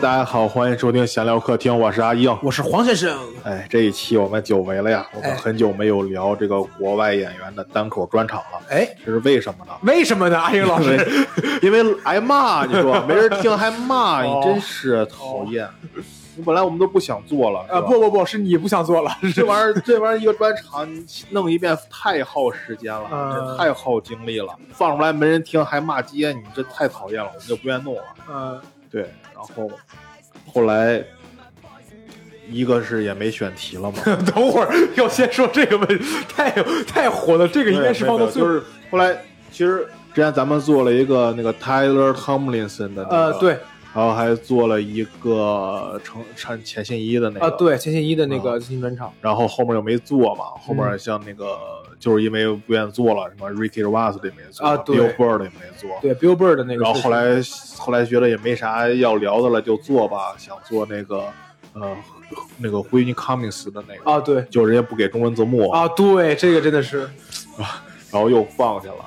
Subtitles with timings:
[0.00, 2.34] 大家好，欢迎收听闲聊客厅，我是阿英。
[2.42, 3.18] 我是黄先生。
[3.44, 8.62] 哎，这一期我们久违了呀，我们哎很久没有聊这个国外演员的单口专场了。
[8.70, 9.72] 哎，这是为什么呢？
[9.82, 10.38] 为什么呢？
[10.38, 11.26] 阿英老师，
[11.60, 15.68] 因为挨骂，你说没人听还骂，哦你真是讨厌。
[16.46, 24.48] 本来我们都不想做了，是呃，吧不不不，是你不想做了， 这玩意儿，这玩意儿一个专场你弄一遍太耗时间了，嗯这太耗精力了。
[24.72, 28.02] 放出来没人听还骂街，你这太讨厌了，我们就不愿弄了。
[28.30, 28.60] 嗯，
[28.90, 29.12] 对，
[29.48, 29.70] 然后
[30.52, 31.02] 后来
[32.48, 33.98] 一个是也没选题了嘛，
[34.34, 36.50] 等会儿要先说这个问题，太
[36.86, 38.48] 太火了，这个应该是放到最后。
[38.48, 39.16] 就是后来
[39.52, 43.50] 其实之前咱们做了一个那个 Tyler Tomlinson 的那个，呃，，对，
[43.94, 51.56] 然后还做了一个成陈钱信一的那个，啊，对，钱信一的那个新专场，然后后面又没做嘛，后嗯面像那个、
[52.00, 56.82] 就是因为不愿意做了，什么 Ricky Ross 的也没做啊，Billboard 也没做，对，Billboard 的那个。
[56.82, 57.40] 然后后来
[57.76, 61.24] 后来觉得也没啥要聊的了，就做吧，想做那个
[61.74, 61.96] 呃
[62.56, 67.08] 那个灰尼 Cummings 的那个，啊，对，就人家不给中文字幕，啊，对，这个真的是，
[68.10, 69.04] 然后又放下了。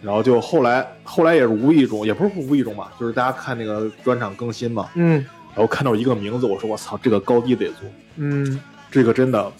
[0.00, 5.14] 然后就后来，后来也是无意中，也不是无意中吧，就是大家看那个专场更新嘛，嗯。
[5.56, 8.60] 然后看到一个名字，我说我操，这个高低得做，嗯。
[8.90, 9.52] 这个真的，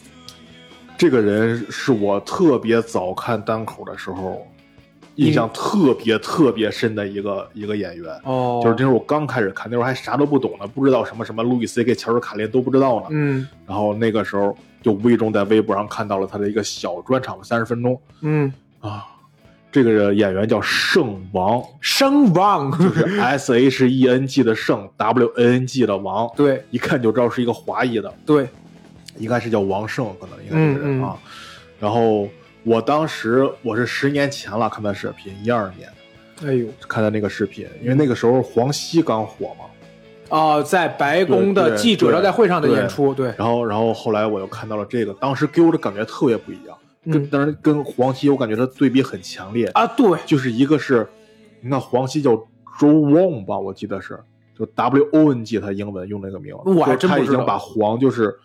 [0.98, 4.44] 这个人是我特别早看单口的时候
[5.14, 8.12] 印象特别特别深的一个一个演员。
[8.24, 13.06] 哦，就是那时候我刚开始看，那时候还啥都不懂呢，不知道什么什么路易 C K、乔治卡林都不知道呢。
[13.10, 13.46] 嗯。
[13.64, 18.00] 然后那个时候就无意中在微博上看到了他的一个小专场，三十分钟。
[18.22, 19.06] 嗯，啊。
[19.70, 26.64] 这个演员叫圣王，圣王， 就是 S H E N G 的圣，W N N G 的王，对。
[26.70, 28.48] 一看就知道是一个华裔的，对，
[29.18, 31.16] 应该是叫王胜，可能应该是啊。
[31.80, 32.28] 然后
[32.64, 35.88] 我当时我是十年前了看他视频，一二年
[36.44, 39.64] 哎呦，看他那个视频，因为那个时候黄西刚火嘛。
[40.28, 46.76] 啊，在白宫的记者招待会上的演出，对，然后，然后后来我又看到了这个，当时给我的感觉特别不一样，
[47.10, 51.08] 跟嗯当然跟黄西我感觉他对比很强烈，啊，对，就是一个是，
[51.62, 52.32] 你看黄西叫
[52.78, 54.20] Joe Wong 吧，我记得是，
[54.54, 58.38] 就 W O N G 他英文用那个名字，我还真不知道已经把黄就是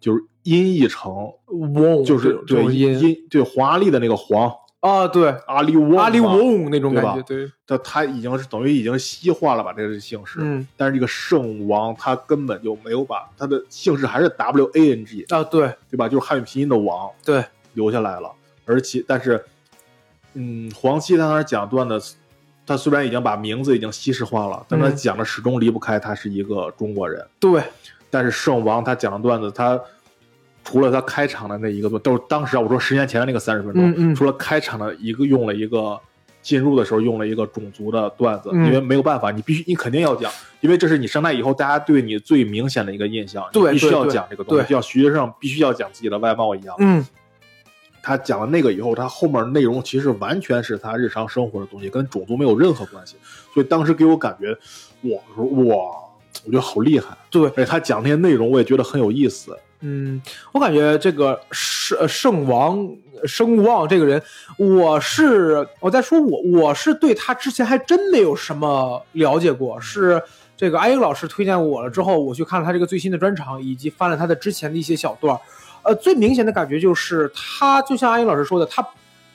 [0.00, 3.16] 就是音译成翁就是对音音。
[3.28, 10.64] 对华丽的那个黄啊，对，阿里翁阿里嘛翁那种感觉，对，他他已经是等于已经西化了吧这个姓氏，嗯。
[10.76, 15.74] 但是这个圣王他根本就没有把他的姓氏还是 W A N G 啊，对。
[15.90, 16.08] 对吧？
[16.08, 17.44] 就是汉语拼音的王对，
[17.74, 18.30] 留下来了，
[18.66, 19.44] 而且但是，
[20.34, 22.14] 嗯，黄西他那儿讲段子，
[22.64, 24.94] 他虽然已经把名字已经西式化了，但他嗯。
[24.94, 27.26] 讲的始终离不开他是一个中国人。
[27.40, 27.60] 对，
[28.10, 29.80] 但是圣王他讲的段子，他
[30.64, 34.14] 除了他开场的那一个段，都是当时啊，我说十年前的那个三十分钟，嗯嗯。
[34.14, 35.98] 除了开场的一个用了一个
[36.42, 38.66] 进入的时候用了一个种族的段子，嗯。
[38.66, 40.30] 因为没有办法，你必须你肯定要讲，
[40.60, 44.68] 因为这是你上台以后大家对你最明显的一个印象，对你必须要讲这个东西，对。
[44.68, 46.74] 就像学生必须要讲自己的外貌一样。
[46.78, 47.06] 嗯。
[48.00, 53.16] 他讲了那个以后，他后面内容其实完全是他日常生活的东西，跟种族没有任何关系。
[53.52, 54.50] 所以当时给我感觉，
[55.10, 55.84] 哇，我说哇，
[56.44, 57.16] 我觉得好厉害。
[57.30, 59.56] 对而且他讲那些内容，我也觉得很有意思。
[59.80, 60.20] 嗯，
[60.52, 62.88] 我感觉这个圣呃圣王
[63.24, 64.20] 声望这个人，
[64.58, 70.20] 我是我在说我我是对他之前还真没有什么了解过，是
[70.56, 75.40] 这个阿英老师推荐我了之后，我去看了他这个最新的专场，以及翻了他的之前的一些小段儿。
[75.84, 78.84] 呃，最明显的感觉就是他就像阿英老师说的，他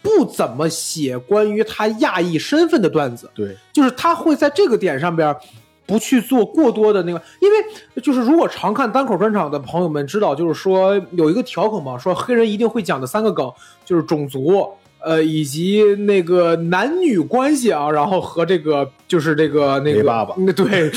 [0.02, 3.32] 不怎么写关于他亚裔身份的段子。
[3.34, 5.40] 对，就是他会在这个点上边儿
[5.86, 13.52] 不去做过多的那个，因为就是如果常看单口专场的朋友们知道，就是说有一个调侃嘛，说黑人一定会讲的三个梗
[13.86, 14.68] 就是种族。
[15.06, 20.90] 呃，以及那个男女关系啊，然后和这个就是这个那个爸爸那对，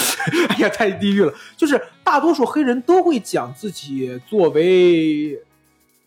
[0.50, 1.34] 哎呀，太地狱了。
[1.56, 5.36] 就是大多数黑人都会讲自己作为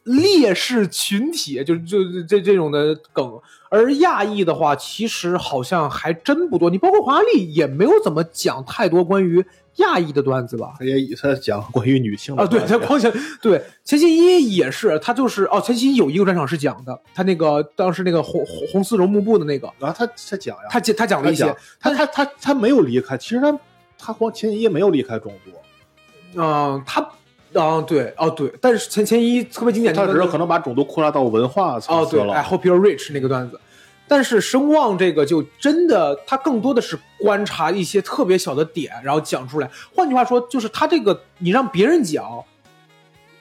[0.03, 3.39] 劣势群体，就就这这种的梗。
[3.71, 6.71] 而亚裔的话，其实好像还真不多。
[6.71, 10.73] 你包括华丽也没有怎么讲太多关于亚裔的段子吧？
[10.79, 21.43] 他也他讲关于女性的啊，对，他光讲对钱信一也是，他就是哦，钱信一有一个专场是讲的，他那个当时那个红红红丝绒幕布的那个，啊，他他讲呀，他讲他讲了一些
[21.79, 23.59] 他讲，他他他他没有离开，其实他
[23.99, 27.07] 他黄钱一没有离开中国，嗯、他
[27.53, 32.33] 啊、对哦对，但是钱钱一特别经典，他那个只是可能把种族扩大到文化层哦，对次了。
[32.33, 33.59] ，I hope you're rich 那个段子，
[34.07, 39.69] 但是声望这个就真的，他更多的是观察一些特别小的点，然后讲出来。
[39.95, 42.43] 换句话说，就是他这个你让别人讲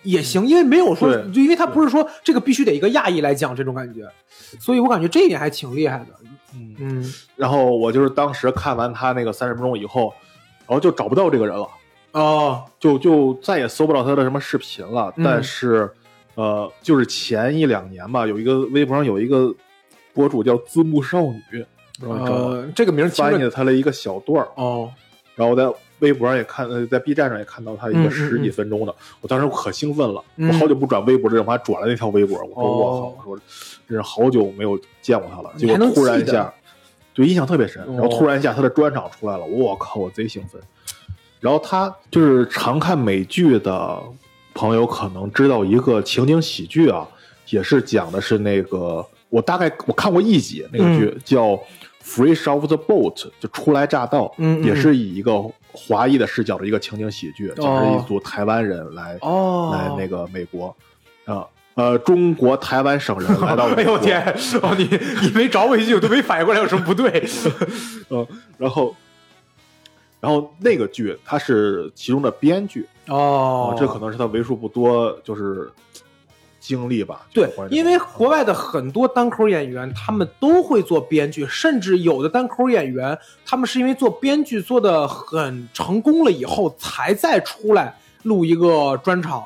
[0.03, 4.09] 也行，因为没有说，就因为他不是说这个必须得一个亚裔来讲这种感觉，
[4.59, 6.07] 所以我感觉这一点还挺厉害的。
[6.55, 10.15] 嗯，嗯然后我就是当时看完他那个三十分钟以后，
[10.67, 11.69] 然后就找不到这个人了，
[12.13, 15.13] 哦，就就再也搜不到他的什么视频了。
[15.17, 15.25] 嗯。
[15.25, 15.91] 但是，
[16.35, 19.55] 呃，就是前一两年吧，有一个微博上有一个
[20.15, 21.65] 博主叫字幕少女？
[22.01, 24.89] 呃，这个名翻译了他的一个小段儿，哦，
[25.35, 25.69] 然后在
[25.99, 30.49] 微博上也看，呃，在 B 站上也看到他一个十几分钟的，我当时可兴奋了，嗯。
[30.49, 33.15] 我好久不转微博了，我还转了那条微博，我说哦。
[33.17, 33.43] 我靠，我说
[33.89, 36.55] 真是好久没有见过他了，结果突然一下，
[37.15, 40.63] 对印象特别深，哦然后突然一下他的专场出来了，我靠，我贼兴奋。
[41.41, 43.99] 然后他就是常看美剧的
[44.55, 47.07] 朋友可能知道一个情景喜剧啊，
[47.51, 51.45] 也是讲的是那个我大概我看过一集那个剧、叫
[52.05, 60.75] 《Fresh Off the Boat》，就初来乍到，嗯嗯也是以一个华裔的视角的一个情景喜剧，讲是一组台湾人来、哦，来那个美国
[61.25, 61.47] 啊。
[61.75, 64.21] 呃，中国台湾省人来到美国， 哎呦天！
[64.63, 64.89] 哦，你
[65.23, 67.25] 你没找我一句，我都没反应过来有什么不对。
[68.11, 68.27] 嗯，
[68.59, 68.93] 然后，
[70.21, 75.71] 然后那个剧他是其中的编剧哦啊，这可能是他为数不多就是
[76.61, 77.27] 经历吧。
[77.33, 83.17] 对因为国外的很多单口演员，他们都会做编剧，甚至有的单口演员，
[83.47, 89.45] 他们是因为做编剧做的很成功了以后，才再出来录一个专场。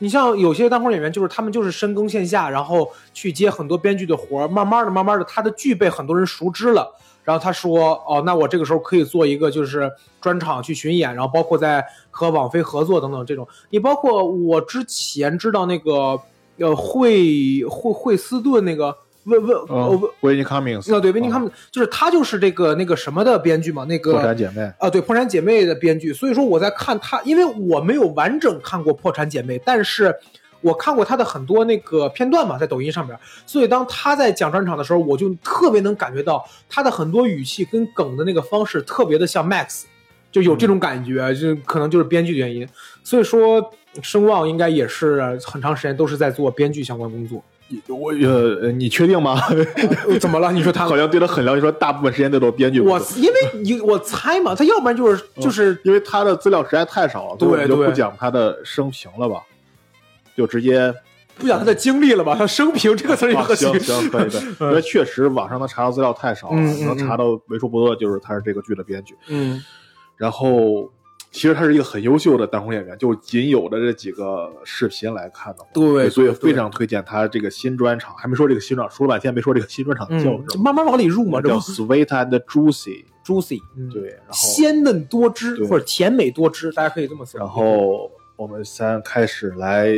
[0.00, 6.92] 你像有些单口演员，就是他们就是深耕线下，然后去接很多编剧的活儿，慢慢的、慢慢的，他的剧被很多人熟知了。
[7.28, 13.46] 然后他说：“哦，那我这个时候可以做一个就是专场去巡演，然后包括在和网飞合作等等这种。
[13.68, 16.18] 你包括我之前知道那个
[16.56, 30.16] 呃惠惠惠斯顿那个温温呃嗯温维尼卡明斯，啊对温尼他嗯们就是他就是这个那个什么的编剧嘛，那个破产姐妹，啊，对《破产姐妹》的编剧，所以说我在看他，因为我没有完整看过《破产姐妹》，但是
[30.60, 39.84] 我看过他的很多那个片段嘛，在抖音上面，所以当他在讲专场的时候，我就特别能感觉到他的很多语气跟梗的那个方式特别的像 Max，
[40.32, 42.68] 就有这种感觉，就可能就是编剧的原因。
[43.04, 43.72] 所以说，
[44.02, 47.42] 声望应该也是很长时间都是在做编剧相关工作。
[47.88, 49.38] 我呃，你确定吗？
[50.08, 50.50] 呃 怎么了？
[50.52, 52.98] 你说他好像对他很了解，说大部分时间都做编剧我。
[53.16, 59.42] 因为你我猜嘛，他要不然就是就是因为他的资料实在太少了，所以我就不讲他的生平了吧，
[60.38, 60.94] 就直接
[61.36, 62.36] 不讲他的经历了吧？
[62.36, 69.16] 他生平这个词儿也行行可以的，因为确实网上能查到资料太少了，能查到为数不多的就是他是这个剧的编剧。
[69.26, 69.60] 嗯
[70.16, 70.90] 然后
[71.30, 78.14] 其实他是一个很优秀的单红演员，就仅有的这几个视频来看的话，对对所以非常推荐他这个新专场。
[78.16, 83.04] 还没说这个新专场，说了半天没说这个新专场叫慢慢往里入嘛，这叫 Sweet and Juicy。
[83.24, 87.38] juicy，嗯对，然后鲜嫩多汁或者甜美多汁，大家可以这么说。
[87.38, 89.94] 然后我们先开始来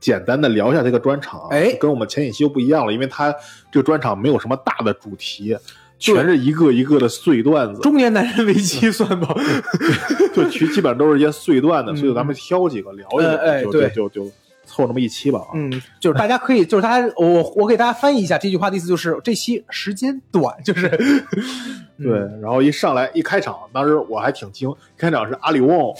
[0.00, 1.76] 简单的聊一下这个专场啊，哎。
[1.78, 3.32] 跟我们前几期又不一样了，因为它
[3.70, 5.56] 这个专场没有什么大的主题，
[5.98, 9.28] 全是一个一个的碎段子，中年男人危机算吗？
[10.34, 11.96] 就其基本上都是一些碎段子，嗯。
[11.96, 13.90] 所以咱们挑几个聊一聊，哎对。
[13.90, 14.32] 就就就
[14.64, 15.50] 凑那么一期吧啊。
[15.54, 15.70] 嗯，
[16.00, 20.88] 就是大家可以，就是大家，我我给大家翻译一下这句话的意思，就是这期时间短，就是
[21.98, 22.10] 对，
[22.40, 25.92] 然后一上来一开场，当时我还挺惊，开场是阿里旺，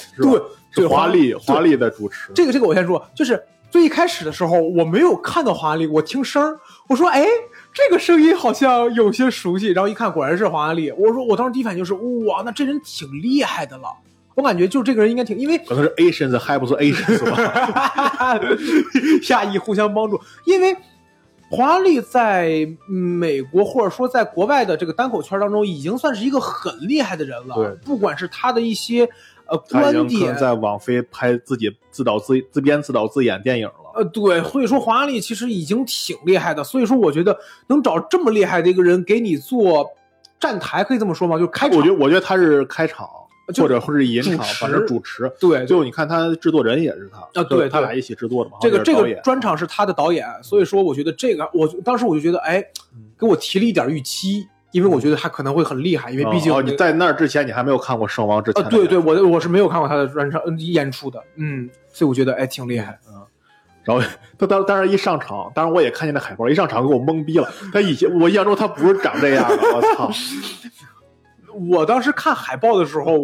[0.75, 6.59] 对华丽华华丽的主持，这个这个我先说，就是最一开始的时候我没有看到华丽，我听声儿，
[6.89, 7.25] 我说哎，
[7.73, 11.95] 这个声音好像有些熟悉，然后一看果然是华丽，我说我当时第一反应就是
[12.27, 13.89] 哇，那这人挺厉害的了，
[14.35, 18.41] 我感觉就这个人应该挺，因为可能是 Asians 还不是 Asians 吧？
[19.23, 20.77] 下意互相帮助，因为
[21.49, 27.55] 华丽在美国或者说在国外的这个单口圈当中，已经算是一个很厉害的人了。
[27.57, 29.09] 对不管是他的一些
[29.51, 33.75] 呃他已观点经，在网飞拍自己自导自自编自导自演电影了。
[33.95, 36.63] 呃，对，所以说华丽其实已经挺厉害的。
[36.63, 39.91] 所以说，我觉得能找这么厉害的一个人给你做
[40.39, 41.37] 站台，可以这么说吗？
[41.37, 43.09] 就开场，我觉得，我觉得他是开场，
[43.57, 45.29] 或者或者引场反正主持。
[45.41, 48.59] 对最后你看他制作人也是他啊对对他俩一起制作的嘛。
[48.61, 52.65] 这个这个专场是他的导演，所以说我觉得这个，我当时我就觉得，哎，
[53.19, 62.99] 给我提了一点预期，因为我觉得他可能会很厉害，因为毕竟哦，你在那儿之前你还没有看过《圣王》之前啊，对对，我我是没有看过他的专场呃演出的，嗯，所以我觉得哎挺厉害。
[63.09, 63.15] 嗯
[63.83, 64.07] 然后
[64.39, 67.51] 他当当然一上场，当然我也看见那海报，一上场给我懵逼了。
[67.73, 70.11] 他以前我印象中他不是长这样的，我操！
[71.69, 73.19] 我当时看海报的时候，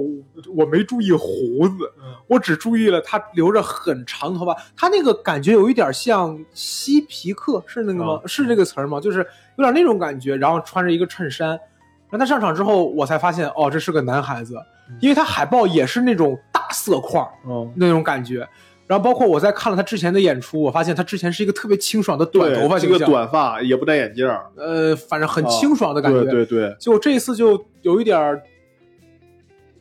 [0.56, 1.92] 我没注意胡子，
[2.26, 8.14] 我只注意了他留着很长头发，他那个感觉有一点像西皮克，是那个吗？
[8.14, 8.98] 啊是这个词儿吗？
[8.98, 9.24] 就是
[9.56, 11.48] 有点那种感觉，然后穿着一个衬衫。
[11.48, 14.54] 然后他上场之后，我才发现哦，这是个男孩子，
[15.00, 18.46] 因为他海报也是那种大色块儿嗯，那种感觉。
[18.86, 26.22] 然后包括我在看了他之前的演出，我发现他之前是一个特别清爽的短头发这个形象，短发也不戴眼镜儿，呃，反正很清爽的感觉。
[26.22, 28.40] 对对对，结果这一次就有一点儿，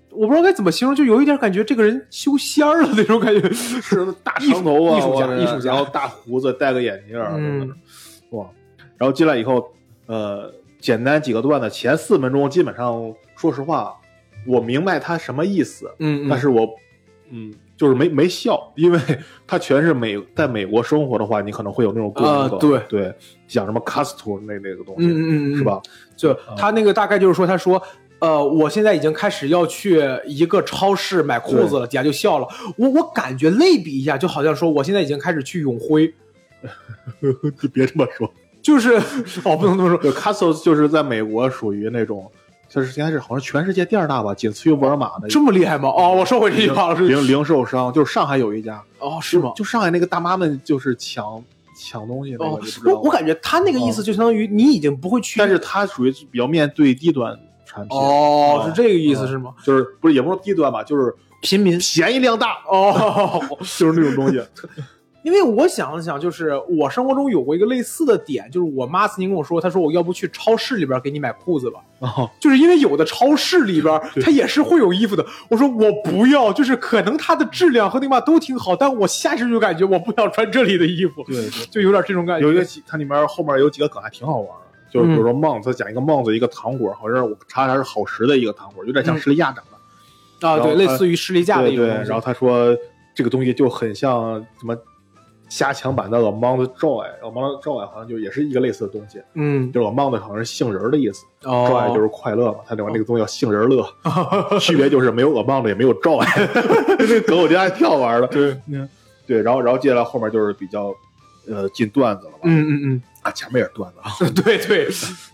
[0.10, 7.20] 我不知道该怎么形容，就有一点感觉这个人修仙儿了那种感觉，是大长头啊，艺术家艺术家然后大胡子，戴个眼镜
[8.32, 8.48] 哇！
[9.06, 9.72] 然后进来以后，
[10.08, 13.96] 呃，简单几个段子，前四分钟基本上，说实话，
[14.48, 16.68] 我明白他什么意思，嗯，但是我，
[17.30, 19.00] 嗯，就是没没笑，因为
[19.46, 23.14] 他全是美在美国生活的话，你可能会有那种共鸣对对，
[23.48, 25.64] 讲什么 custom 那那个东西，嗯嗯嗯，是？
[25.64, 25.80] 吧？
[26.18, 27.80] 就他那个大概就是说，他说。
[28.20, 32.48] 呃，我现在已经开始要去一个超市买裤子了，底下就笑了。
[32.78, 36.12] 我我感觉类比一下，就好像说我现在已经开始去永辉，
[37.62, 38.34] 你别这么说，
[38.66, 38.96] 就是
[39.46, 42.30] 哦，不能这么说，对 custom 就是在美国属于那种，
[42.68, 45.88] 就是应该是好像全世界第二大吧，仅次于沃尔玛的这么厉害吗？
[45.90, 49.52] 哦，我收回这句话了，是零零售商，就是上海有一家，哦，是吗？
[49.56, 51.44] 就上海那个大妈们就是抢
[51.80, 59.54] 抢东西那哦我我感觉他那个意思就相当于你已经不会去，但是它属于比较面对低端产品，哦，啊是这个意思是吗？
[59.64, 61.78] 就是不是也不是低端吧，就是平民。
[61.78, 63.40] 便宜量大，哦，
[63.78, 64.42] 就是那种东西。
[65.26, 75.26] 因为我想了想，就是我生活中有过一个类似的点，就是我妈曾经跟我说，她说我要不去超市里边给你买裤子吧，哦，就是因为有的超市里边它也是会有衣服的。
[75.50, 82.46] 我说我不要，就是可能它的质量和那嘛都挺好，但我下意识就感觉我不想穿这里的衣服，对对，就有点这种感觉。
[82.46, 84.66] 有一个它里面后面有几个梗还挺好玩的。
[84.92, 90.48] 就是比如说帽子讲一个帽子一个糖果，好像是我查查是好时的一个糖果，有点像嗯士力架长的。
[90.48, 92.10] 啊，对，类似于士力架的一个东西。
[92.10, 92.78] 然后他说
[93.16, 94.78] 这个东西就很像什么
[95.48, 103.86] 加强版的 Among Joy，Among Joy 好像就也是一个类似的东西，嗯，就是 Among 好像是杏仁的意思哦，Joy 就是快乐嘛，它里面那个东西叫杏仁乐，
[104.60, 106.26] 区别就是没有 Among 也没有 Joy，
[107.00, 108.28] 这个梗我觉得还挺好玩的。
[108.28, 108.58] 对，
[109.28, 110.94] 对，然后然后接下来后面就是比较
[111.48, 114.88] 呃进段子了吧，嗯嗯嗯啊前面也是段子啊，嗯，对对，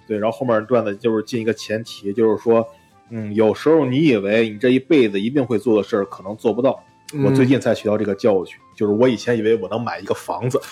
[0.08, 2.66] 对，然后后面段子就是进一个前提，就是说。
[3.14, 6.82] 嗯，有时候你以为你这一辈子一定会做的事儿，可能做不到。
[7.14, 10.60] 嗯我最近才学到这个教训，就是我以前以为我能买一个房子，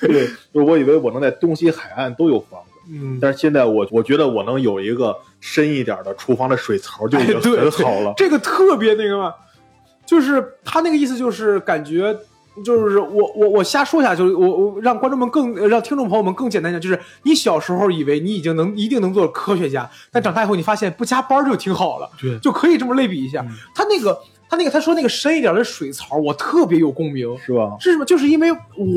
[0.00, 8.12] 对，就是我以为我能在东西海岸都有房子，嗯，但是现在我我觉得我能有一个深一点的厨房的水槽就已经很好了。
[8.16, 9.34] 这个特别那个嘛，
[10.04, 12.16] 就是他那个意思就是感觉。
[12.64, 23.40] 就是我我我瞎说一下，就是我我让观众们更让听众朋友们更简单一点，就是你小时候以为你已经能一定能做科学家，但长大以后你发现不加班就挺好了，对就可以这么类比一下。
[23.40, 27.36] 嗯他那个他那个他说那个深一点的水槽，我特别有共鸣。
[27.44, 27.76] 是吧？
[27.80, 28.04] 是什么？
[28.04, 28.48] 就是因为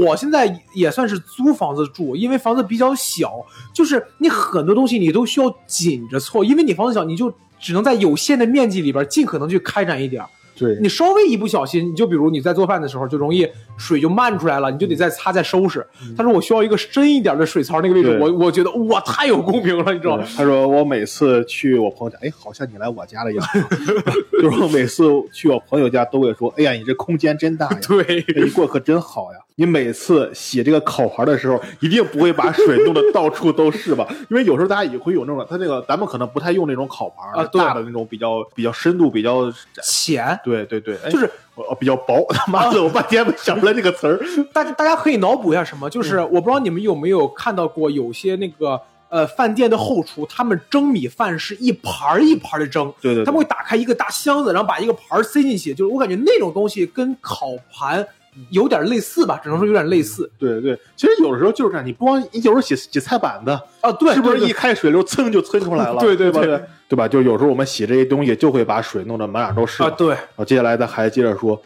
[0.06, 10.30] 我现在也算是租房子住，因为房子比较小，就是你很多东西你都需要紧着凑，因为你房子小，你就只能在有限的面积里边尽可能去开展一点儿。
[10.60, 13.48] 对，你稍微一不小心，你就比如你在做饭的时候，就容易
[13.78, 15.86] 水就漫出来了，你就得再擦再收拾。
[16.18, 20.26] 他说我需要一个深一点的水槽，那个位置，我我觉得哇太有共鸣了，你知道吗？
[20.36, 23.60] 他说我每次去我朋友家，哎，好像你来我家了一样子。
[24.42, 29.40] 就是我每次去我朋友家都会说，哎呀，你这空间真大呀， 对，哎你过得可真好呀。
[29.60, 34.08] 你每次洗这个烤盘的时候，一定不会把水弄得到处都是吧？
[34.32, 39.52] 因为有时候大家也会有那种，他那个咱们可能不太用那种烤盘啊对大的那种比较比较深度比较。
[39.84, 41.30] 浅，对对对，哎就是
[41.78, 42.26] 比较薄。
[42.30, 44.18] 他 妈的，我半天没想出来这个词儿。
[44.54, 58.08] 大家大家可以脑补一下什么，嗯就是我不知道你们有没有看到过有些那个呃饭店的后厨，他们蒸米饭是一盘儿一盘的蒸，对对对他们会打开一个大箱子，然后把一个盘儿塞进去，就是我感觉那种东西跟烤盘
[58.52, 65.98] 有点类似吧，只能说有点类似对对，其实有的时候就是这样，你不光你有时候洗洗菜板子，啊，对，是不是一开水流蹭就蹭出来了？
[66.02, 66.42] 对对吧？
[66.42, 67.08] 对对吧？
[67.08, 69.90] 就有时候我们洗这些东西，就会把水弄得满眼都是啊？
[69.92, 71.62] 对，然后接下来咱还接着说，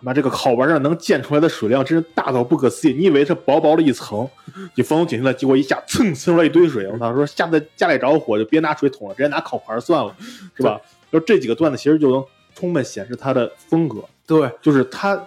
[0.00, 2.94] 妈这个烤盘上能溅出来的水量真是大到不可思议。
[2.94, 4.28] 你以为是薄薄的一层，
[4.74, 6.86] 你风景进来，结果一下蹭蹭出来一堆水。
[6.88, 10.14] 我操，说下次家里着火就别拿水桶了，直接拿烤盘算了，
[10.56, 10.80] 是吧？
[11.10, 15.18] 就这几个段子其实就能充分显示他的风格，对，就是他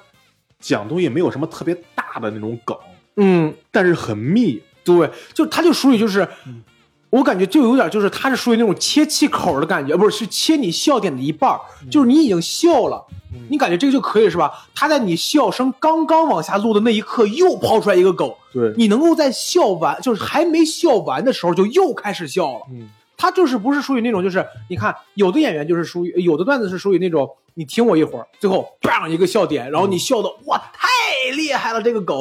[0.61, 2.77] 讲东西没有什么特别大的那种梗，
[3.17, 4.61] 嗯，但是很密。
[4.85, 6.25] 对，就他就属于就是。
[6.45, 6.63] 嗯
[7.11, 14.49] 我感觉就有点就是他是属于那种切气口的感觉，不是是切你笑点的一半儿，就是你已经笑了，嗯你感觉这个就可以是吧？
[14.73, 22.61] 他在你笑声刚刚往下落的那一刻又抛出来一个梗，对，你能够在笑完就是还没笑完的时候就又开始笑了。
[22.71, 22.87] 嗯，
[23.17, 30.89] 他就是不是属于那种就是你看有的演员就是属于有的段子是属于那种你听我一会儿，最后砰一个笑点，然后你笑的哇太
[31.35, 32.15] 厉害了这个梗，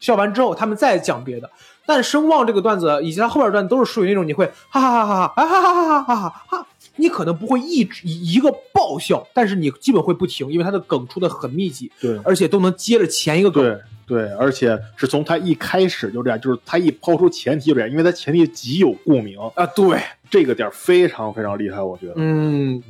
[0.00, 1.50] 笑完之后他们再讲别的。
[1.88, 6.66] 但声望这个段子以及他后边段都是属于那种你会哈哈哈哈哈哈哈哈哈哈哈，
[6.96, 12.18] 你可能不会一直一一个爆笑，但是你基本会不停，因为他的梗出的很密集，对。
[12.24, 13.62] 而且都能接着前一个梗。
[13.62, 20.00] 对对，而且是从他一开始就这样，就是他一抛出前提就这样，因为他前提极有共鸣，啊，对，
[20.30, 22.82] 这个点儿非常非常厉害，我觉得，嗯，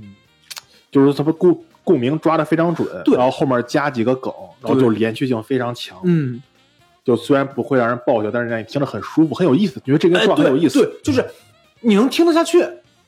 [0.90, 3.16] 就是他们共共鸣抓的非常准，对。
[3.16, 6.42] 然后后面加几个梗，然后就连续性非常强，嗯，
[7.04, 11.24] 就虽然不会让人爆笑，但是让你听着很舒服，很有意思，觉得这个哎，段很有意思，对，对就是
[11.82, 12.60] 你能听得下去，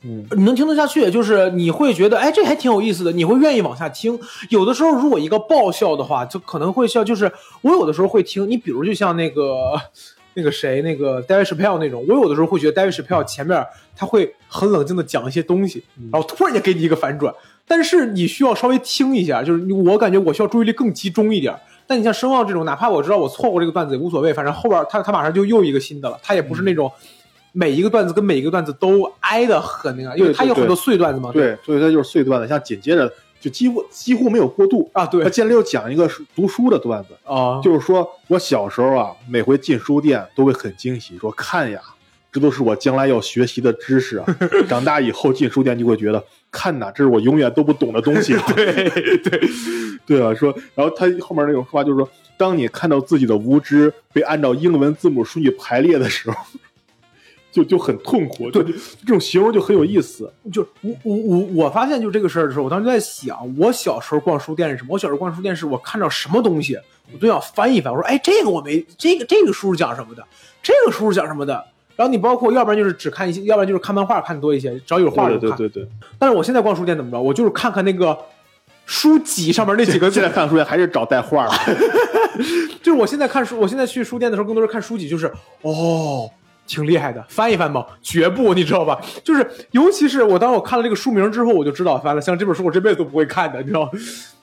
[0.05, 4.17] 嗯，你能听得下去，就是你会觉得，哎，这还挺有意思的，你会愿意往下听。
[4.51, 7.03] 有的时候，如果一个爆笑的话，就可能会笑。
[7.03, 7.33] 就是
[7.63, 9.73] 我有的时候会听，你比如就像那个
[10.35, 13.67] 那个谁，那个 David Chappelle 那种，我有的时候会觉得 David Chappelle 前面
[13.97, 15.83] 他会很冷静的讲一些东西，
[16.13, 17.35] 然后突然间给你一个反转，
[17.69, 21.55] 但是你需要稍微听一下，就是我感觉我需要注意力更集中一点。
[21.87, 26.91] 但你像声望这种，哪怕我知道我错过这个段子也无所谓，反正后边他他马上就又一个新的了，他也不是那种。
[27.53, 31.33] 每一个段子跟每一个段子都挨得很那个，因为他有很多碎段子嘛。
[31.33, 33.11] 对，所以他就是碎段子，像紧接着
[33.41, 41.81] 就几乎几乎没有过渡啊，对他，接着又讲一个读书的段子，啊，就是说我小时候啊，每回进书店都会很惊喜，说看呀，
[42.39, 44.25] 这都是我将来要学习的知识啊。
[44.69, 48.45] 长大以后进书店就会觉得，看呐，这是我永远都不懂的东西、啊。
[48.55, 48.73] 对
[49.19, 49.41] 对
[50.07, 56.37] 对啊，说，然后他后面那种说法就是说，当你看到自己的无知被按照英文字母顺序排列的时候，
[57.51, 58.49] 就就很痛苦。
[58.53, 60.33] 对，这种形容就很有意思。
[60.53, 64.91] 就我我我我发现就这个事儿的时候，我当时在想，我小时候逛书店是什么？
[64.91, 66.79] 我小时候逛书店是我看到什么东西，
[67.13, 67.93] 我都想翻一翻。
[67.93, 70.25] 我说，哎，这个我没，这个这个书是讲什么的？
[70.63, 71.65] 这个书是讲什么的？
[71.99, 75.41] 然后你包括要不然就是只看一些，要不然就是看漫画看多一些，只要有画就看。
[75.41, 75.89] 对对对对。
[76.17, 77.21] 但是我现在逛书店怎么着？
[77.21, 78.17] 我就是看看那个
[78.87, 80.33] 书籍上面那几个字 现在。
[80.33, 81.53] 看书店还是找带画的。
[82.81, 85.27] 就是我现在看书，我现在去书店的时候，更多是看书籍，就是
[85.63, 86.31] 哦，
[86.69, 89.01] 挺厉害的，翻一翻吧，绝不，你知道吧？
[89.25, 93.91] 就是尤其是我当我看了这个书名之后，我就知道，翻了，像这本书我这辈子都不会看的，你知道吗，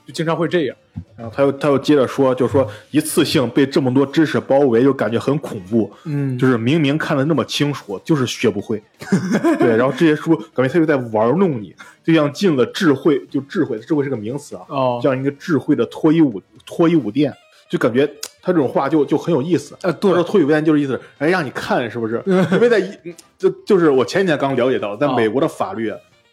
[0.05, 0.75] 就经常会这样。
[1.17, 5.91] 然后他又他又接着说，就说一次性被这么多知识包围，就感觉很恐怖。
[6.03, 8.81] 嗯就是明明看的那么清楚，就是学不会。
[9.59, 17.33] 对，然后这些书感觉他又在玩弄你，就像进了智慧，就智慧，智慧是个名词啊，哦，像一个智慧的脱衣舞脱衣舞店，
[17.69, 18.05] 就感觉
[18.41, 19.75] 他这种话就就很有意思。
[19.81, 22.21] 呃，他对说脱衣舞店就是意思，哎，让你看是不是？
[22.27, 25.91] 因为在一嗯就就是我前几天刚了解到，在哦美国的法律，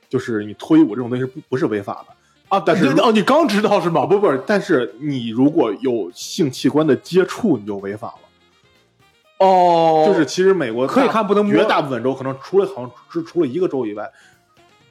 [0.08, 2.14] 就是你脱衣舞这种东西是不不是违法的
[2.52, 4.04] 啊，但是哦，你刚知道是吗？
[4.04, 9.46] 不不不，但是你如果有性器官的接触，你就违法了。
[9.46, 14.06] 哦，就是其实美国可以看不能摸绝大部分州可能除了好像只除了一个州以外，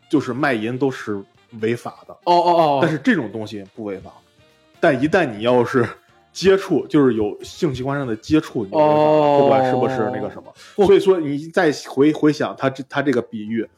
[0.09, 1.23] 就是卖淫都是
[1.61, 2.13] 违法的。
[2.23, 4.11] 哦哦哦，但是这种东西不违法，
[4.79, 5.87] 但一旦你要是
[6.33, 10.51] 接触，就是有性器官上的接触，你就违法不管是不是那个什么。
[10.83, 13.69] 所以说你再回回想他这他这个比喻。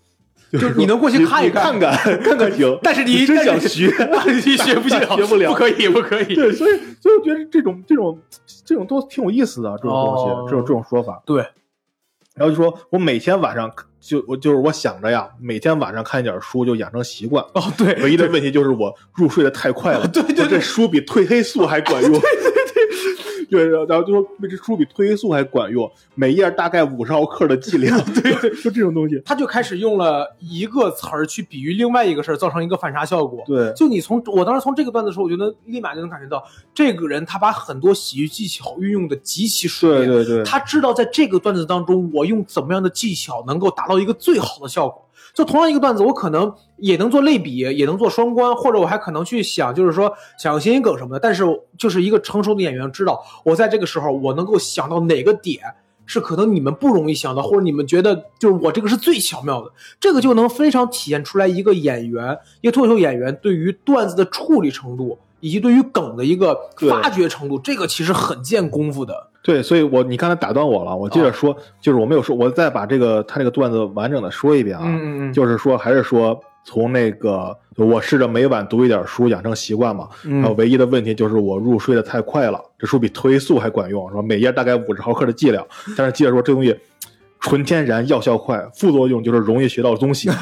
[0.59, 3.87] 就是你能过去看一看看看 看看行，但是你真想学，
[4.45, 6.35] 你学不 了，学不了不可以，不可以。
[6.35, 8.19] 对，所以所以我觉得这种这种
[8.63, 11.21] 这种都挺有意思的，这种东西，哦这种这种说法。
[11.25, 11.37] 对，
[12.35, 17.43] 然后就说我每天晚上就我就是我想着呀，每天晚上看一点书就养成习惯。
[17.53, 22.11] 哦，对，唯一的问题就是我入睡的太快了，对对对我这书比褪黑素还管用。
[22.11, 22.62] 对对对
[23.53, 27.99] 对，然后就说这书比褪黑素还管用，每页大概五十毫克的剂量。
[28.15, 29.21] 对对，就这种东西。
[29.23, 33.43] 他就开始用了一个词儿去比喻另外一个事儿，造成一个反差效果。
[33.45, 40.07] 对就你从我当时从这个段子的时候，我觉得立马就能感觉到，这个人他把很多喜剧技巧运用的极其熟练。
[40.07, 45.02] 对对对，他知道在这个段子当中，我用怎么样的技巧能够达到一个最好的效果。
[45.33, 51.19] 就同样一个段子，我可能也能做类比，也能做双关，或者我还可能去想，就是说想谐音梗什么的。
[51.19, 51.43] 但是，
[51.77, 55.61] 就是一个成熟的演员知道，我在这个时候我能够想到哪个点
[56.05, 69.29] 是可能你们不容易想到，或者你们觉得就是我这个是最巧妙的，这个就能非常体现出来一个演员，一个脱口秀演员对于段子的处理程度，以及对于梗的一个发掘程度，这个其实很见功夫的。
[69.43, 84.21] 对，所以我你刚才打断我了，我接着说，就是我没有说，我再把这个他这个段子完整的说一遍啊，嗯嗯嗯就是说还是说从那个我试着每晚读一点书，养成习惯嘛，嗯然后唯一的问题就是我入睡的太快了，这书比褪黑素还管用，是吧？
[84.21, 86.73] 每页大概五十毫克的剂量，但是接着说这东西
[87.41, 90.29] 纯天然，药效快，副作用就是容易学到东西。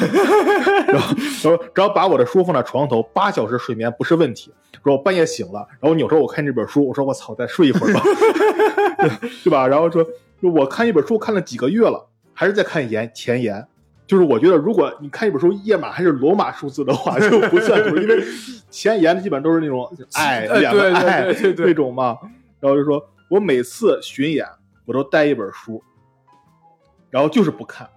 [0.91, 4.51] 然后，然后只要把我的书放在床头，八小时睡眠不是问题。
[4.83, 8.01] 说我半夜醒了，然后扭头我看这本书，我说我操，再睡一会儿吧，
[8.97, 9.67] 对对吧？
[9.67, 10.05] 然后说
[10.41, 13.65] 我看一本书看了几个月了，还是在看言前言。
[14.07, 18.21] 就是我觉得，如果你看一本书页码还是罗马数字的话，就不算数，因为
[18.69, 21.27] 前言基本都是那种 爱呃两个爱
[21.57, 22.17] 那种嘛。
[22.59, 24.45] 然后就说我每次巡演，
[24.85, 25.81] 我都带一本书，
[27.09, 27.87] 然后就是不看，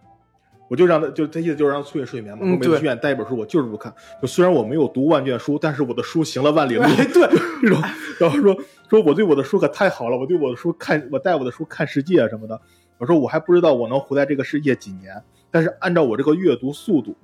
[0.68, 2.40] 我就让他就他意思就是让他促进睡眠嘛。
[2.42, 3.92] 我每次去院带一本书，我就是不看。
[4.20, 6.82] 就虽然我没有读万卷书，但是我的书行了万里路。
[6.82, 7.28] 哎对，
[7.62, 7.82] 这种，
[8.18, 8.56] 然后说
[8.88, 12.60] 说我对我的书可太好了，我对我的书看，我带我的书看世界什么的。
[12.98, 17.14] 我说我还不知道我能活在这个世界几年，但是按照我这个阅读速度，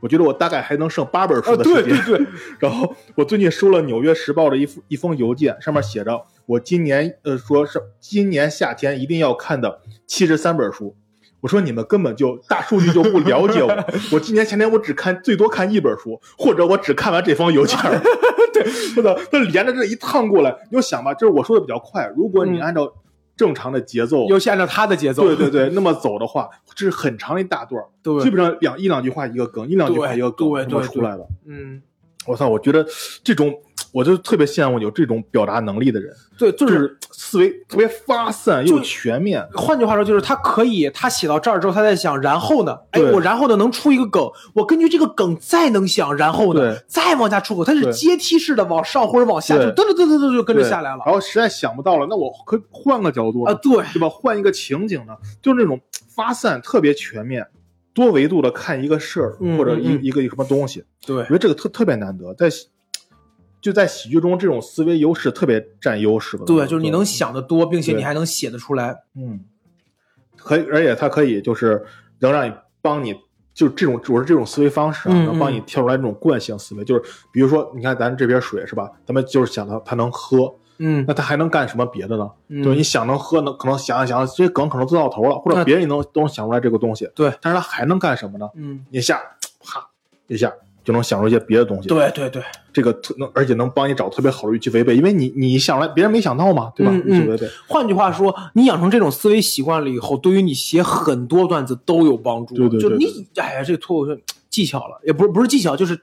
[0.00, 1.84] 我觉得我大概还能剩八本书啊，的时间。
[1.84, 2.26] 对对对，
[2.58, 10.96] 然后我最近收了《纽约时报》的一封一封邮件，上面写着我今年呃说是今年夏天一定要看的七十三本书。
[11.40, 18.00] 我说你们根本就大数据就不了解我， 我今年前年我只看最多看一本书，或者我只看完这封邮件儿。
[18.52, 22.60] 对，真的，那连着这一趟过来，你就想吧，就是我说的比较快，如果你嗯。
[22.60, 22.92] 按照
[23.36, 28.20] 正常的节奏，尤其按照他的节奏，对对对，那么走的话，这是很长一大段，对。
[28.22, 31.26] 基本上两一两句话一个梗，一两句话一个梗对这么出来的。
[31.46, 31.80] 嗯，
[32.26, 32.84] 我操，我觉得
[33.24, 33.50] 这种，
[33.92, 39.46] 我就特别羡慕有这种表达能力的人，对，就就是是思维特别发散又全面。
[39.54, 42.78] 换句话说，就是他可以，他写到这儿之后，他在想，然后呢？
[42.92, 44.22] 哎，对我然后呢能出一个梗，
[44.54, 53.54] 我根据这个梗再能想，然后呢对再往下出口，他是阶梯式的往上或者往下，就噔噔噔噔噔就跟着下来了然后实在想不到了，那我可以换个角度啊！
[53.54, 54.08] 对，对吧？
[54.08, 55.80] 换一个情景呢，就是那种
[56.14, 57.46] 发散、特别全面、
[57.92, 62.66] 多维度的看一个事儿、嗯或者一、一个一什么东西，对我觉得这个特特别难得，在喜
[63.60, 66.44] 就在喜剧中，这种思维优势特别占优势吧。
[66.46, 68.96] 对，就是你能想得多，并且你还能写得出来。
[69.14, 69.40] 嗯，
[70.36, 71.84] 可以，而且它可以就是
[72.20, 73.14] 能让你帮你，
[73.52, 76.84] 就是这种，主要是这种思维方式啊，嗯能帮你跳出来这种惯性思维。
[76.84, 78.90] 就是比如说，你看咱这边水是吧？
[79.04, 82.30] 咱们就是想到它能喝，嗯那它还能干什么别的呢？
[82.48, 87.10] 嗯就是你想能喝，能可能想一想，这些梗可能做到头了，或者别人也能都能想出来这个东西。
[87.14, 88.48] 对，但是它还能干什么呢？
[88.54, 89.20] 嗯，一下
[89.62, 89.86] 啪
[90.28, 90.50] 一下
[90.84, 96.92] 就能想出一些别的东西。，对对对，这个特能，而且能帮你找特别好的预期违背，因为你你想来，别人没想到嘛，对吧？
[96.92, 97.48] 嗯预期违背。
[97.66, 102.54] 换句话说，你养成这种思维习惯了以后，对于你写很多段子都有帮助。
[102.54, 105.96] 对对对对就你，哎呀，这个脱口秀技巧了，也不是不是技巧，就是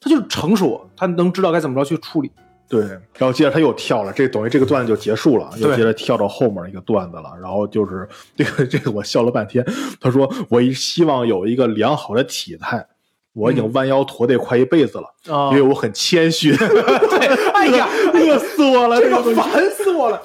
[0.00, 2.30] 他就是成熟，他能知道该怎么着去处理。
[2.68, 7.30] 对，然后接着他又跳了，这等于这个段子就结束了，又接着跳到后面一个段子了。
[7.38, 9.62] 然后就是这个这个我笑了半天。
[10.00, 12.86] 他说我一希望有一个良好的体态，
[13.34, 16.54] 我已经弯腰驼背快一辈子了，啊因为我很谦虚。
[16.56, 20.22] 对，哎呀， 饿死我了，这个烦死我了。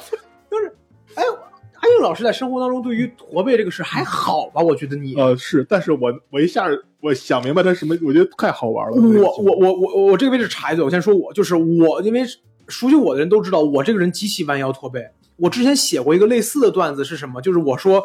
[0.51, 0.75] 就是，
[1.15, 4.61] 哎，阿英老师在生活当中对于驼背这个事还好吧？
[4.61, 6.65] 我觉得你，呃是，但是我我一下
[7.01, 8.95] 我想明白他什么，我觉得太好玩了。
[8.95, 12.23] 我我我我我这个位置插一嘴，我先说我就是我，因为
[12.67, 15.01] 熟悉我的人都知道，我这个人极其弯腰驼背。
[15.37, 17.39] 我之前写过一个类似的段子是什么？
[17.41, 18.03] 就是我说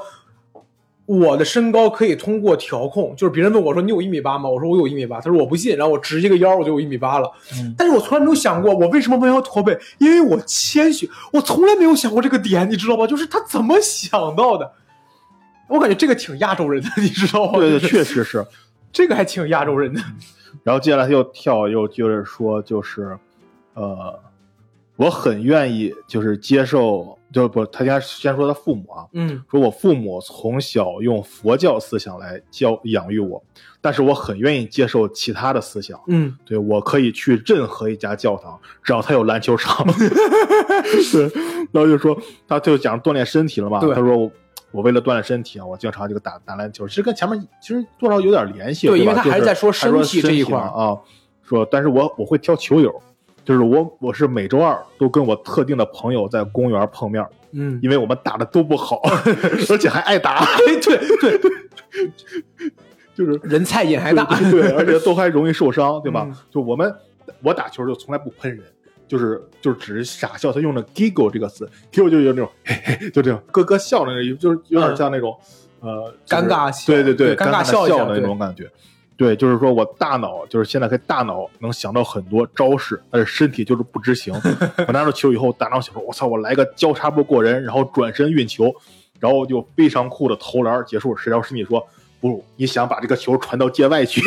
[1.07, 4.49] 我的身高可以通过调控，就是别人问我说你有一米八吗？
[4.49, 7.31] 我说我有一米八，他说我不信，然后我直一个腰我就有一米八了。
[7.59, 13.07] 嗯但是我从来没有想过我为什么弯腰驼背，因为我谦虚，我从来没有想过这个点，你知道吧？
[13.07, 14.73] 就是他怎么想到的？
[15.69, 17.59] 我感觉这个挺亚洲人的， 你知道吗？
[17.59, 18.45] 对对，就是确实是。
[18.93, 20.01] 这个还挺亚洲人的。
[20.63, 23.19] 然后接下来他又跳，又接着说，就是，
[23.75, 24.21] 呃，
[24.97, 33.43] 我很愿意就是接受，就不，他先先说他父母啊，嗯说我父母从小用佛教思想来教养育我，
[33.81, 35.99] 但是我很愿意接受其他的思想。
[36.09, 39.87] 嗯对我可以去任何一家教堂，只要他有篮球场。
[41.13, 41.23] 对，
[41.73, 42.17] 然后就说
[42.47, 43.81] 他就讲锻炼身体了嘛。
[43.81, 44.31] 他说我
[44.71, 50.97] 我为了锻炼身体啊，我经常这个打打篮球，其实跟前面其实多少有点联系，对对，因为他还是在说身体这一块啊。
[51.45, 53.03] 说，但是我我会挑球友，
[53.45, 59.01] 就是我我是每周二都跟我特定的朋友在公园碰面，嗯，因为我们打的都不好，
[59.71, 60.45] 而且还爱打。
[60.57, 61.51] 对，对对，
[63.15, 64.25] 就是人菜瘾还大。
[64.51, 66.25] 对，而且都还容易受伤，对吧？
[66.29, 66.95] 嗯就我们
[67.43, 68.65] 我打球就从来不喷人，
[69.09, 70.53] 就是就是只是傻笑。
[70.53, 75.37] 他用的 giggle 这个词，giggle 就有那种嘿嘿，就这种咯咯笑的那种，就是有点像那种、
[75.81, 78.71] 呃就是尴尬笑对对对，尴尬笑的那种感觉。
[79.23, 84.35] 对，就是说我大脑就是现在可以大脑能想到很多招式，但是身体就是不执行。
[84.89, 88.75] 我拿到球以后，大脑想说：“我操，我来个交叉步过人，然后转身运球，
[89.21, 91.87] 然后就非常酷的投篮结束。”然后身体说
[92.21, 94.21] ：“不如你想把这个球传到界外去。”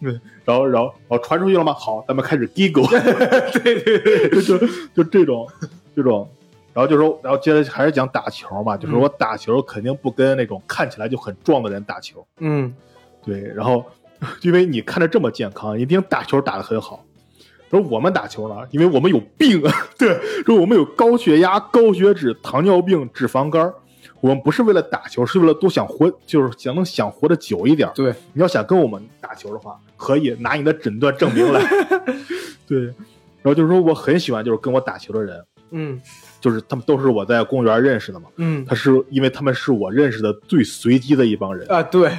[0.00, 1.74] 对，然后然后然后传出去了吗？
[1.74, 2.88] 好，咱们开始 giggle。
[3.60, 4.56] 对对对，就
[4.94, 5.48] 就这种
[5.96, 6.30] 这种，
[6.72, 12.26] 然后就说，然后接着还是讲打球嘛，就是我打球肯定不跟那种看起来就很壮的人打球。
[12.38, 12.74] 嗯
[13.24, 13.84] 对，然后
[14.42, 17.04] 因为你看着这么健康，一定打球打得很好。
[17.70, 19.62] 说我们打球呢，因为我们有病，
[19.98, 23.72] 对，说我们有高血压、高血脂、糖尿病、脂肪肝。
[24.20, 27.90] 我们不是为了打球，是为了多想活，就是想能想活得久一点。
[27.92, 31.60] 对，你要想跟我们打球的话，可以拿你的诊断证明来。
[32.64, 36.00] 对，然后就是说我很喜欢就是跟我打球的人，嗯
[36.42, 38.28] 就是他们都是我在公园认识的嘛。
[38.36, 41.66] 嗯他是因为他们是我认识的最随机的一帮人。
[41.72, 42.10] 啊，对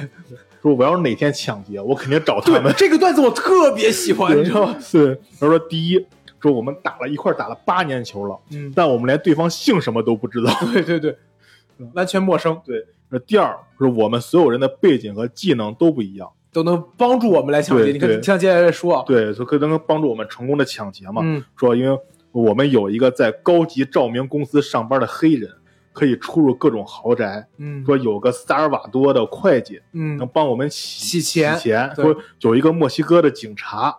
[0.60, 2.72] 说我要是哪天抢劫，我肯定找他们，。
[2.76, 4.76] 这个段子我特别喜欢，你知道吗？
[4.90, 6.04] 对，他说第一，
[6.40, 10.50] 说我们打了一块打了八年球了，嗯，但我们连对方姓什么都不知道。
[10.72, 11.16] 对对对，
[11.92, 12.58] 完全陌生。
[12.64, 17.92] 对，然那第二是我们所有人的背景和技能都不一样，都能帮助我们来抢劫。
[17.92, 21.20] 你看，像接下来说，对，所以可能帮助我们成功的抢劫嘛。
[21.22, 21.98] 嗯说因为
[22.34, 25.48] 我们有一个在高级照明公司上班的黑人，
[25.92, 27.46] 可以出入各种豪宅。
[27.58, 31.94] 嗯说有个萨尔瓦多的会计嗯能嗯帮我们洗洗钱洗钱。
[31.94, 33.96] 说有一个墨西哥的警察，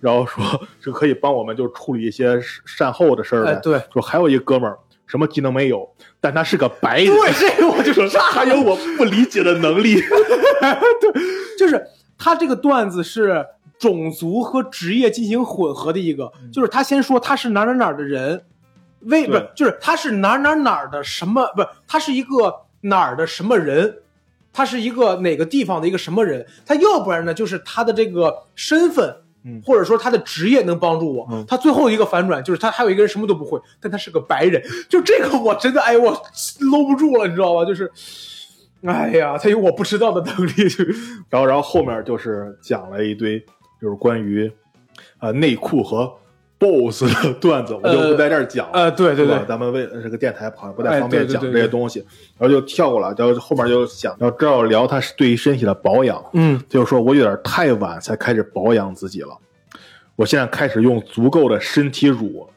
[0.00, 0.42] 然后说
[0.80, 3.50] 是可以帮我们就处理一些善后的事儿的。
[3.50, 5.86] 哎对说还有一个哥们儿什么技能没有，
[6.20, 7.06] 但他是个白人。
[7.06, 10.00] 对，这个我就说他有我不理解的能力。
[10.00, 11.22] 对
[11.58, 13.44] 就是他这个段子是
[13.78, 18.44] 种族和职业进行混合的一个，就是他先说他是哪儿哪儿哪儿的人，
[19.00, 23.98] 为不是就是他是哪儿哪儿哪儿的什么不是他是一个哪儿的什么人，
[24.52, 29.16] 他是一个哪个地方的一个什么人，他要不然呢就是他的这个身份。
[29.44, 36.10] 嗯或者说他的职业能帮助我，嗯他最后一个反转就是他还有一个人什么都不会，但他是个白人，就这个我真的哎我
[36.72, 37.64] 搂不住了，你知道吧？
[37.64, 37.90] 就是，
[38.82, 40.52] 哎呀，他有我不知道的能力，
[41.30, 43.42] 然后，然后后面就是讲了一堆，
[43.80, 44.50] 就是关于
[45.20, 46.12] 呃内裤和
[46.58, 48.72] BOSS 的 段子，我就不在这儿讲了。
[48.72, 52.00] 呃，对对对，咱们为了这个电台好像不太哎方便讲这些东西，
[52.36, 56.60] 然后就跳过了，然后后面就想要知道聊他对于身体的保养，嗯。
[56.68, 59.38] 就是说我有点太晚才开始保养自己了，
[60.16, 62.48] 我现在开始用足够的身体乳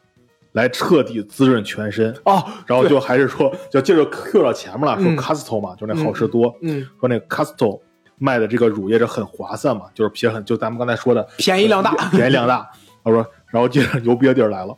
[0.53, 5.15] 来彻底滋润全身，哦，然后就还是说，就接着 Q 到前面了，说嗯。
[5.15, 7.79] Casto 嘛，就那好事多，嗯，说那个 Casto
[8.23, 12.69] 卖的这个乳液这很划算嘛，就是撇很，就咱们刚才说的便宜量大便宜量大。
[13.03, 14.77] 他说，然后接着牛逼的地儿来了，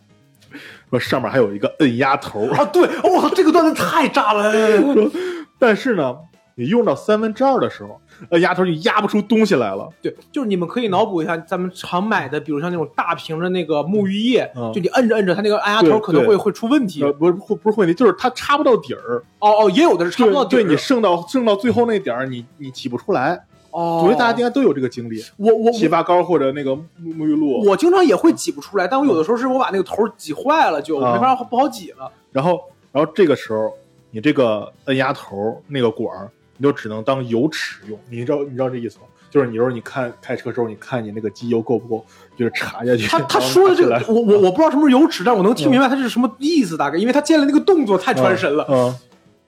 [0.89, 4.49] 说上面还有一个摁压头，啊，对，我操，这个段子太炸了，
[4.93, 5.11] 说
[5.59, 6.15] 但是呢，
[6.55, 7.99] 你用到三分之二的时候，
[8.29, 9.89] 摁压头就压不出东西来了。
[10.01, 17.03] 对，就是你们可以脑补一下，咱们常买的，比如像那种大瓶的那个沐浴液，嗯就你摁着摁着，它那个按压头可能会会出问题。
[17.03, 23.43] 呃，不是不不是问题，就是它插不到底儿，哦哦，也有的是插不到底儿对对你剩到剩到最后那点儿，你你挤不出来。
[23.71, 27.65] 哦，我觉得大家应该都有这个经历，我我洗发膏或者那个沐沐浴露。
[27.65, 32.11] 我经常也会挤不出来，但我有的时候是我把那个头挤坏了，就啊没法不好挤了。
[32.31, 33.73] 然后然后这个时候，
[34.11, 37.99] 你这个摁压头那个管儿，你就只能当油尺用。
[38.09, 39.03] 你知道你知道这意思吗？
[39.29, 42.05] 就是你说你看开车时候，你看你那个机油够不够，
[42.37, 43.07] 就是查下去。
[43.07, 48.95] 他他说的这个我我我不知道什么是油尺，但我能听明白他是什么意思，大概，因为他见了那个动作太传神了嗯，嗯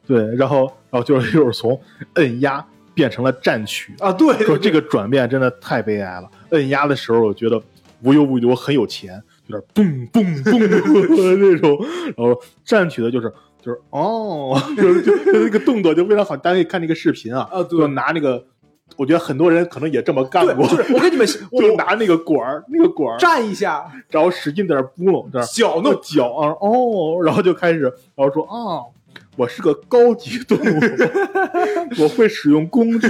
[0.08, 1.80] 对，然后然后就是就是从
[2.16, 2.66] 摁压
[2.96, 4.12] 变成了战曲，啊！
[4.12, 6.28] 对，说这个转变真的太悲哀了。
[6.50, 7.62] 摁压的时候，我觉得
[8.02, 11.78] 无忧无虑，我很有钱，有点嘣嘣嘣那种。
[12.18, 13.32] 然后战曲的就是
[13.66, 16.38] 就是哦， 就是就就那个动作就非常好。
[16.38, 18.46] 大家可以看那个视频啊，啊对就拿那个，
[18.96, 27.82] 我觉得很多人可能也这么干，过，就是我跟你们， 我就拿那个管儿，那个管儿，站一下，然后使劲在那儿拨弄，这儿搅弄，搅啊，哦，然后就开始，
[28.16, 28.86] 然后说啊，
[29.36, 30.80] 我是个高级动物，
[32.04, 33.08] 我会使用工具，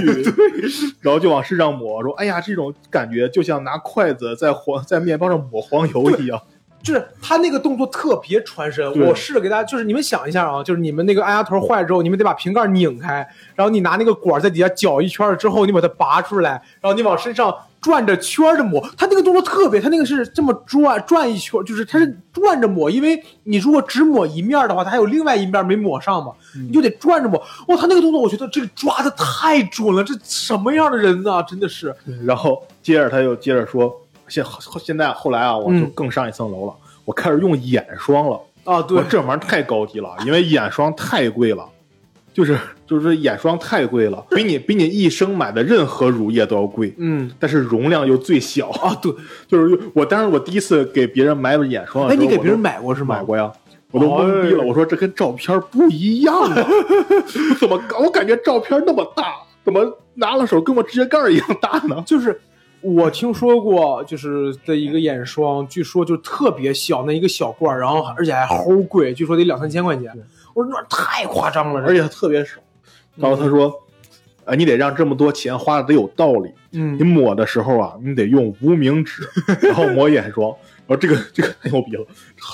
[1.00, 6.40] 然后就往身上抹，说，哎呀，这种感觉就像拿筷子在黄在面包上抹黄油一样，
[6.82, 8.86] 就是他那个动作特别传神。
[9.00, 18.80] 我试着给大家，就是你们想一下啊，就是你们那个按压头坏了之后，你们得把瓶盖拧开，然后你拿那个管在底下搅一圈之后，你把它拔出来，然后你往身上转着圈儿的抹。
[18.96, 27.38] 他那个动作特别，他那个是这么转转一圈，就是他是转着抹，因为你如果只抹一面的话，它还有另外一面没抹上嘛，你就得转着抹。
[27.68, 31.42] 哇，他那个动作，我觉得这个抓的太准了，这什么样的人呢？
[31.48, 33.94] 真的是，然后接着他又接着说，
[34.28, 34.44] 现
[34.80, 38.40] 现在后来啊，我就嗯更上一层楼了，我开始用眼霜了。
[38.64, 41.64] 啊，对我，这玩意儿太高级了，因为眼霜太贵了，
[42.34, 48.68] 就是就是眼霜太贵了，比你比你一生买的任何乳液都要贵，嗯但是容量又最小。
[48.70, 49.12] 啊，对，
[49.46, 53.16] 就是我当时我第一次给别人买眼霜的哎，时候，你给别人买过是吗？
[53.16, 53.52] 买过呀，
[53.92, 54.62] 我都懵逼了。
[54.64, 56.68] 哎我说这跟照片不一样啊，
[57.60, 59.34] 怎么我感觉照片那么大，
[59.64, 62.02] 怎么拿了手跟我指甲盖儿一样大呢？
[62.04, 62.40] 就是
[62.80, 70.12] 我听说过，就是的一个眼霜，据说就特别小，那一个小罐儿，然后而且还齁贵，据说得两三千块钱。
[70.54, 72.60] 我说那太夸张了，而且它特别少。
[73.16, 73.72] 然后他说，
[74.44, 76.50] 呃，你得让这么多钱花的得有道理。
[76.72, 79.26] 嗯你嗯，抹的时候啊，你得用无名指，
[79.62, 80.54] 然后抹眼霜。
[80.86, 82.06] 然后这个这个 太牛逼了，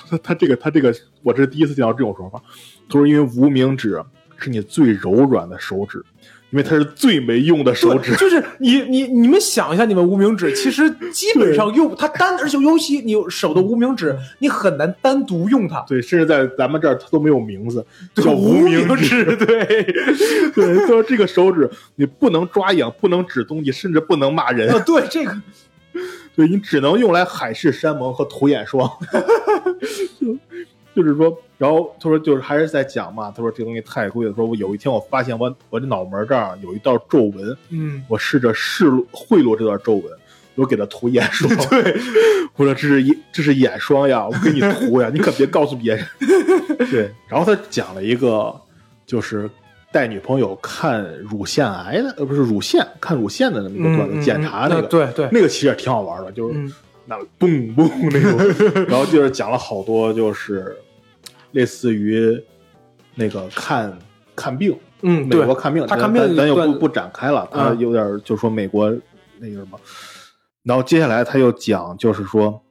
[0.08, 2.40] 他他这个他这个，我这是第一次听到这种说法。
[2.88, 4.02] 他说，因为无名指
[4.38, 6.04] 是你最柔软的手指，
[6.52, 8.14] 因为它是最没用的手指，。
[8.16, 15.80] 就是你你你们想一下，你们无名指其实基本上用它单，而且尤其你有手的无名指，你很难单独用它。
[15.88, 17.84] 对，甚至在咱们这儿它都没有名字，
[18.14, 19.82] 叫无名指， 对，
[20.54, 24.68] 对，他说这个手指你不能抓痒，不能指东西，甚至不能骂人。
[24.70, 25.34] 啊，对这个，
[26.36, 28.90] 对你只能用来海誓山盟和涂眼霜。
[30.94, 40.05] 就就是说，然后他说就是还是在讲嘛，他说这东西太贵了，说我有一天我发现我我这脑门这儿有一道皱纹，嗯，我试着试贿赂这段皱纹，
[40.55, 41.94] 我给他涂眼霜， 对，
[42.57, 46.05] 我说这是眼这是眼霜呀，我给你涂呀， 你可别告诉别人。
[46.90, 48.55] 对，然后他讲了一个
[49.07, 49.48] 就是
[49.90, 56.72] 带女朋友看乳腺癌的，呃，不是乳腺，看乳腺的那么一个段子，检查那个，对对，那个其实也挺好玩的，就是嗯
[57.06, 58.20] 那嘣嘣那
[58.70, 60.76] 种，然后就是讲了好多，就是
[61.52, 62.42] 类似于
[63.14, 63.98] 那个看
[64.36, 68.90] 看病，嗯，美国看病，他看病咱咱就不不展开了，他嗯有点就说美国
[69.38, 69.78] 那个什么，
[70.62, 72.62] 然后接下来他又讲，就是说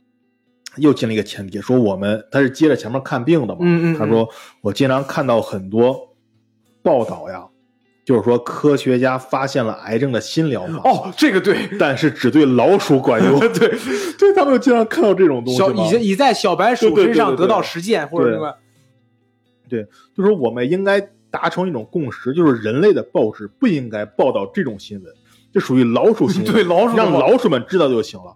[0.78, 4.28] 又进了一个前提，说我们他是接着前面看病的嘛，嗯嗯嗯他说
[4.62, 6.15] 我经常看到很多
[6.82, 7.46] 报道呀，
[8.12, 13.69] 就是说科学家发现了癌症的新疗法，哦，这个对， 但是只对老鼠管用， 对，
[14.17, 18.54] 对他们经常看到这种东西已经已在小白鼠身上得到实践，或者什么，
[19.69, 25.13] 对就是说我们应该达成一种共识，就是人类的报纸不应该报道这种新闻，
[25.54, 28.36] 这属于老鼠新闻，对老鼠让老鼠们知道就行了。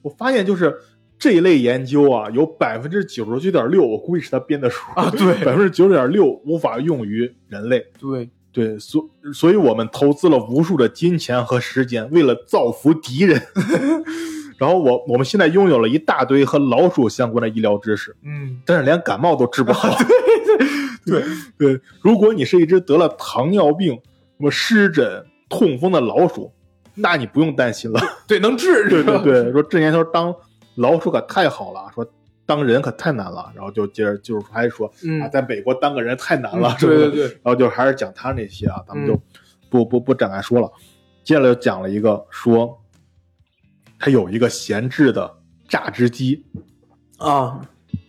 [0.00, 0.74] 我发现就是
[1.18, 5.44] 这一类研究啊，有百分之九十九点六，我估计是他编的数啊对。
[5.44, 7.84] 百分之九十点六无法用于人类。
[8.00, 13.42] 对，对，所所以我们投资了无数的金钱和时间，为了造福敌人。
[14.56, 19.92] 然后我我们现在拥有了一大堆和老鼠相关的医疗知识，嗯，但是连感冒都治不好。
[21.04, 21.24] 对
[21.58, 24.00] 对，如果你是一只得了糖尿病、什
[24.38, 26.52] 么湿疹、痛风的老鼠，
[26.94, 28.00] 那你不用担心了。
[28.28, 30.32] 对，能治，对对对，说这年头当
[30.76, 32.06] 老鼠可太好了，说
[32.46, 33.52] 当人可太难了。
[33.54, 35.20] 然后就接着就是还说嗯。
[35.20, 36.78] 啊，在美国当个人太难了，嗯。
[36.78, 36.98] 是不是？
[36.98, 39.20] 对对对，然后就还是讲他那些啊，咱们就嗯。
[39.70, 40.70] 不不不展开说了。
[41.24, 42.80] 接下来就讲了一个说，
[43.98, 46.44] 他有一个闲置的榨汁机，
[47.16, 47.60] 啊，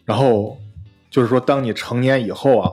[0.04, 0.58] 然后
[1.10, 2.72] 就是说，当你成年以后啊，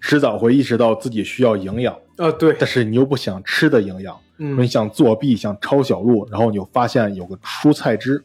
[0.00, 8.24] 迟早会意识到自己需要营养，啊，对，但是你又不想吃的营养，说你嗯想作弊，想抄小路，然后你就发现有个蔬菜汁，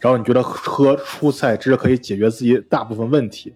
[0.00, 3.54] 然后你觉得喝蔬菜汁可以解决自己大部分问题，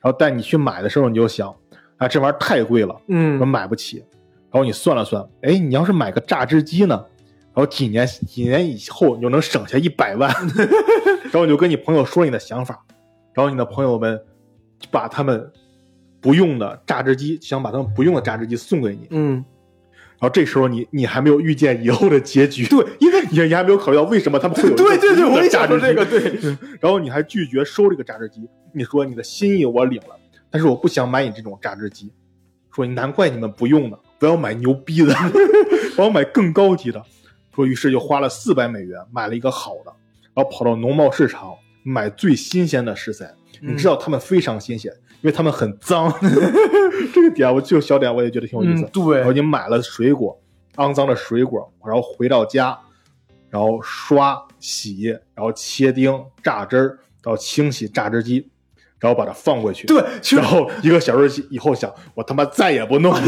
[0.00, 1.54] 然后但你去买的时候你就想，
[1.96, 3.98] 啊，这玩意儿太贵了，我嗯，买不起。
[4.50, 6.94] 然后你算了算，哎，你要是买个榨汁机呢？
[7.54, 10.28] 然后几年几年以后，你就能省下一百万。
[11.24, 12.84] 然后你就跟你朋友说你的想法，
[13.32, 14.20] 然后你的朋友们
[14.90, 15.50] 把他们
[16.20, 19.06] 不用的榨汁机，想把他们不用的榨汁机送给你。
[19.10, 19.44] 嗯，
[20.20, 25.86] 然后这时候你你还没有预见以后的结局，对，因为你 你还没有考虑到为什么他们会有对对对，我也的榨汁机。
[25.86, 30.16] 想说这个，对， 然后你还拒绝收这个榨汁机，你说你的心意我领了，
[30.50, 32.12] 但是我不想买你这种榨汁机。
[32.74, 35.14] 说难怪你们不用呢，不要买牛逼的，
[35.96, 37.02] 我要买更高级的。
[37.54, 39.92] 说于是就花了四百美元买了一个好的，
[40.34, 41.52] 然后跑到农贸市场
[41.84, 43.32] 买最新鲜的食材。
[43.60, 44.92] 你知道他们非常新鲜，
[45.24, 46.12] 因为他们很脏。
[47.14, 48.84] 这个点我就小点我也觉得挺有意思。
[48.84, 50.38] 嗯，对然后，你买了水果，
[50.76, 52.78] 肮脏的水果，然后回到家，
[53.48, 58.50] 然后刷洗，然后切丁、榨汁儿，然后清洗榨汁机，
[59.00, 59.86] 然后把它放回去。
[59.86, 60.04] 对，
[60.36, 63.20] 然后一个小时以后想，我他妈再也不弄了。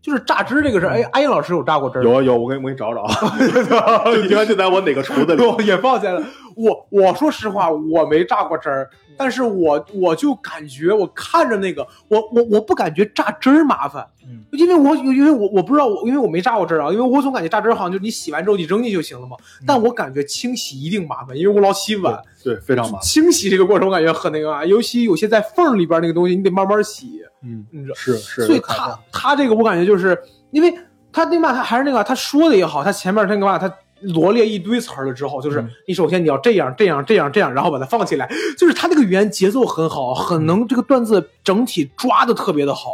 [0.00, 5.44] 就是榨汁这个事儿，哎，阿英老师有榨过汁儿有啊有，我给你我给你找找啊， 就你看就在我哪个厨子里。
[5.44, 6.24] 我也放在了。
[6.56, 23.00] 我我说实话，我没榨过汁儿，但是我我就感觉我看着那个，我我我不感觉榨汁儿麻烦，嗯因为我因为我我不知道我因为我没榨过汁儿啊，因为我总感觉榨汁儿好像就是你洗完之后你扔进去就行了嘛，但我感觉清洗一定麻烦，因为我老洗碗，对，非常麻烦。
[23.02, 27.94] 清洗这个过程我感觉很那个啊，尤其有些在缝儿里边那个东西，你得慢慢洗，嗯，你知道。
[27.94, 28.46] 是是。
[28.46, 30.18] 所以看他他这个我感觉就是
[30.52, 30.74] 因为
[31.12, 35.70] 他那嘛他还是那个他说的也好，他前面他那个嘛他罗列一堆词儿了之后，就是嗯。
[35.86, 38.28] 你首先你要这样这样这样这样，然后把它放起来，
[38.58, 42.90] 就是他那个语言节奏很好，很能这个段子整体抓的特别的好，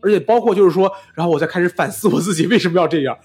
[0.00, 3.16] 而且包括就是说，然后我再开始反思我自己为什么要这样，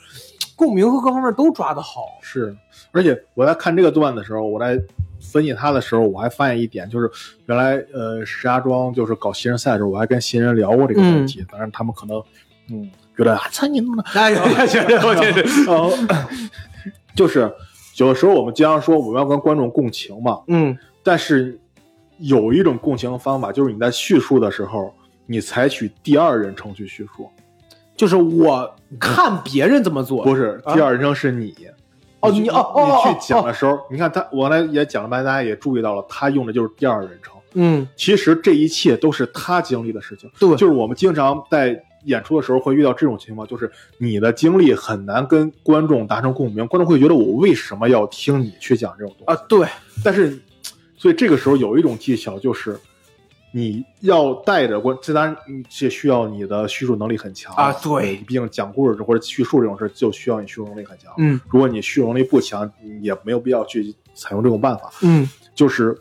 [0.55, 2.01] 共鸣和各方面都抓的好。
[2.21, 2.55] 是，
[2.91, 4.81] 而且我在看这个段的时候，我在
[5.31, 7.09] 分析他的时候，我还发现一点，就是
[7.45, 12.21] 原来呃石家庄就是搞新人赛的时候，我还跟新人聊过这个问题，当然他们可能
[12.71, 15.91] 嗯觉得啊，操你妈的，哎呀，行，我这是，然 后
[17.15, 17.51] 就是
[17.97, 21.59] 有的时候我们经常说我们要跟观众共情嘛，嗯但是
[22.17, 24.93] 有一种共情方法，就是你在叙述的时候，
[25.25, 27.29] 你采取第二人称去叙述，
[27.95, 31.55] 就是我看别人怎么做，不是啊第二人称是你。
[32.19, 37.33] 哦你哦哦你哦去讲的时候，你看他，我刚才也讲了半天，大家也注意到了，他用的就是第二人称。
[37.53, 49.33] 嗯，其实这一切都是他经历的事情，对就是我们经常在演出的时候会遇到这种情况，就是你的经历很难跟观众达成共鸣，观众会觉得我为什么要听你去讲这种东西？
[49.33, 49.67] 啊，对，
[50.03, 50.39] 但是
[50.97, 52.79] 所以这个时候有一种技巧就是。
[53.53, 55.35] 你要带着观，这当然
[55.67, 61.11] 这需要你的叙述能力很强啊对毕竟讲故事或者叙述这种事就需要你叙述能力很强。
[61.17, 64.89] 嗯如果你叙述能力不强，你也没有必要去采用这种办法。
[65.01, 65.93] 嗯就是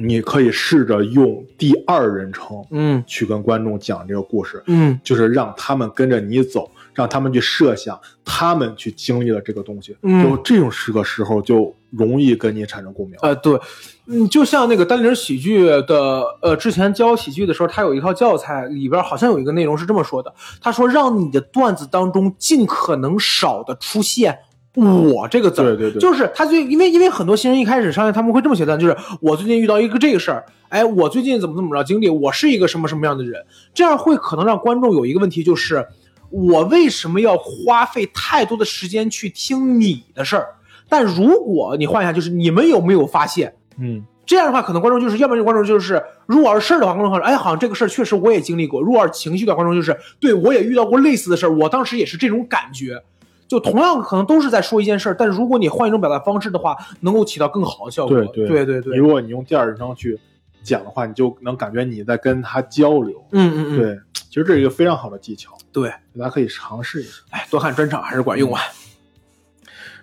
[0.00, 9.96] 你可以试着用第二人称嗯去跟观众讲这个故事，嗯就是让他们跟着你走，让他们去设想他们去经历了这个东西。
[10.02, 13.16] 嗯就这种时个时候就容易跟你产生共鸣。
[13.22, 13.58] 呃，对，
[14.06, 24.38] 嗯，就像那个单立人喜剧的，呃，之前教喜剧的时候，他有一套教材，里边好像有一个内容是这么说的，他说让你的段子当中尽可能少的出现
[24.76, 35.86] “我”这个字儿，对对对就是他最因为因为很多新人一开始上来他们会这么写段，就是我最近遇到一个这个事儿，哎，我最近怎么怎么着经历，我是一个什么什么样的人，这样会可能让观众有一个问题就是。
[36.28, 40.46] 我为什么要花费太多的时间去听你的事儿？
[40.88, 43.54] 但如果你换一下，就是你们有没有发现？
[43.78, 53.00] 嗯，这样的话，可能观众就是，要不然观众就是，如果是事儿的话，观众说，哎，好像这个事儿确实我也经历过；如果是情绪的话，观众就是，对我也遇到过类似的事儿，我当时也是这种感觉。
[53.48, 58.16] 就同样可能都是在说一件事儿，但是如果你换一种表达方式的话，能够起到更好的效果。
[58.26, 60.18] 对对对对如果你用第二人称去
[60.62, 63.24] 讲的话，你就能感觉你在跟他交流。
[63.30, 67.22] 嗯嗯嗯，对，其实这是一个非常好的技巧，对，大家可以尝试一下。
[67.30, 68.60] 哎，多看专场还是管用啊。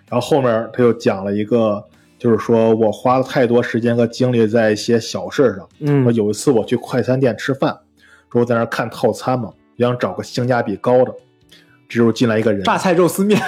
[0.08, 1.84] 然后后面他又讲了一个，
[2.18, 5.68] 就是说我花了太多时间和精力在一些小事上。
[5.80, 7.78] 嗯说有一次我去快餐店吃饭，
[8.32, 11.14] 说我在那儿看套餐嘛，想找个性价比高的。
[11.88, 13.40] 这时候进来一个人，榨菜肉丝面，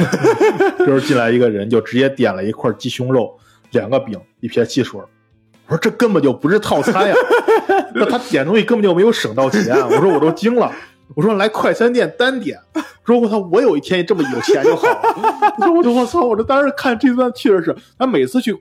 [0.78, 3.36] 这时候进来一个人就直接点了一块鸡胸肉、
[3.70, 5.00] 两个饼、一瓶汽水。
[5.68, 7.14] 我说这根本就不是套餐呀，
[7.94, 9.74] 那他点东西根本就没有省到钱。
[9.88, 10.70] 我说我都惊了，
[11.14, 12.56] 我说来快餐店单点，
[13.04, 15.54] 说我操，我有一天这么有钱就好了。
[15.58, 18.52] 我说我就我操，我这当时看这段确实是，他每次去，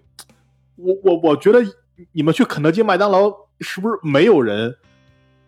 [0.77, 1.61] 我我我觉得
[2.13, 4.75] 你们去肯德基、麦当劳是不是没有人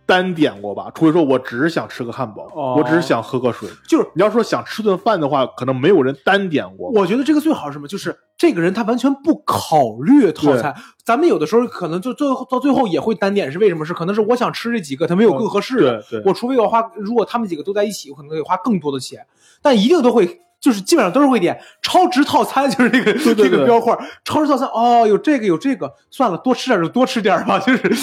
[0.08, 0.90] 单点过吧？
[0.96, 3.70] 除非说我只是想吃个汉堡，哦我只是想喝个水。
[3.88, 6.90] 就是你要说想吃顿饭的话，可能没有人单点过。
[6.90, 7.88] 我觉得这个最好是什么？
[7.88, 10.74] 就是这个人他完全不考虑套餐。
[11.04, 13.86] 咱们有的时候可能就最后到最后也会单点，是为什么？
[13.86, 16.02] 是可能是我想吃这几个，他没有更合适的。
[16.10, 19.28] 对对我除非要花，如果他们几个都在一起，我可能得花更多的钱，
[19.62, 20.42] 但一定都会。
[20.60, 23.96] 就是基本上都是会点超值套餐，就是这个这个标块，
[24.26, 27.94] 超值套餐哦，有这个有这个，算了，多吃点就多吃点吧，就是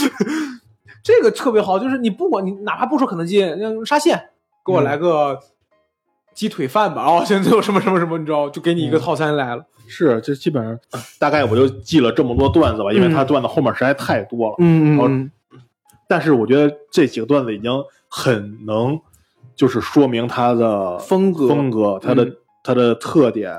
[1.05, 4.31] 这个特别好，就是你不管你哪怕不说肯德基，那沙县
[4.65, 5.39] 给我来个
[6.35, 9.65] 鸡腿饭吧，哦，现在有什么什么什么，你知道，就给你一个套餐来了。
[9.87, 10.77] 是，就基本上
[11.19, 14.55] 大概我就记了这么多段子吧，因为他段子后面实在太多了。
[14.59, 15.31] 嗯嗯
[16.09, 17.71] 但是我觉得这几个段子已经
[18.09, 18.99] 很能，
[19.55, 23.59] 就是说明他的风格风格，他的、嗯他的特点。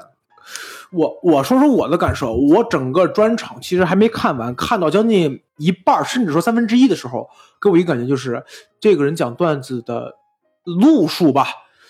[0.95, 7.29] 我我说说我的感受，我整个专场其实还没看完，看到将近一半，甚至说三分之一的时候，
[7.61, 8.43] 给我一个感觉就是，
[8.79, 10.15] 这个人讲段子的
[10.63, 11.47] 路数吧，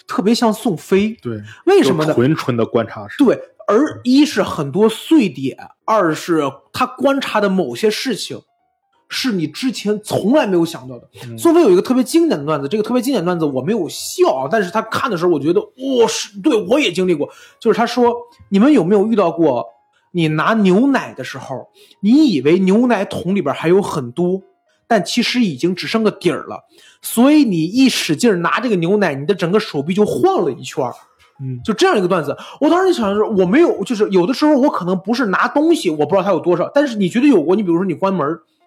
[0.08, 1.16] 特别像宋飞。
[1.22, 2.14] 对，为什么呢？
[2.14, 3.24] 纯纯的观察式。
[3.24, 6.42] 对，而一是很多碎点，二是
[6.74, 8.42] 他观察的某些事情，
[9.16, 11.10] 是你之前从来没有想到的。
[11.26, 17.30] 嗯宋飞有一个特别经典的段子，这个特别经典段子我没有笑啊，但是他看的时候，我觉得，我、是对我也经历过。
[17.60, 18.14] 就是他说，
[18.50, 19.66] 你们有没有遇到过，
[20.12, 21.70] 你拿牛奶的时候，
[22.02, 24.42] 你以为牛奶桶里边还有很多，
[24.88, 26.66] 但其实已经只剩个底儿了，
[27.02, 30.94] 所以你一使劲拿这个牛奶，你的整个手臂就晃了一圈儿。
[31.42, 37.58] 嗯，就这样一个段子，我当时就想的是，我没有，就是有的时候我可能不是拿东西，我不知道它有多少，但是你绝对有过。
[37.58, 38.26] 你比如说你关门，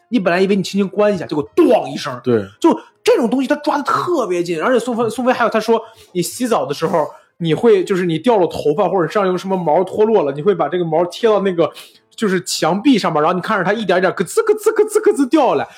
[0.09, 4.63] 你本来以为你轻轻关一下，结果咣一声，对，就这种东西他抓的特别紧。
[4.63, 5.81] 而且宋飞宋飞还有他说，
[6.13, 7.07] 你洗澡的时候
[7.39, 11.71] 你会就是你掉了头发或者身上有什么毛脱落了，你会把这个毛贴到那个
[12.15, 15.69] 就是墙壁上面，然后你看着它一点一点咯吱咯吱咯吱咯吱掉下来。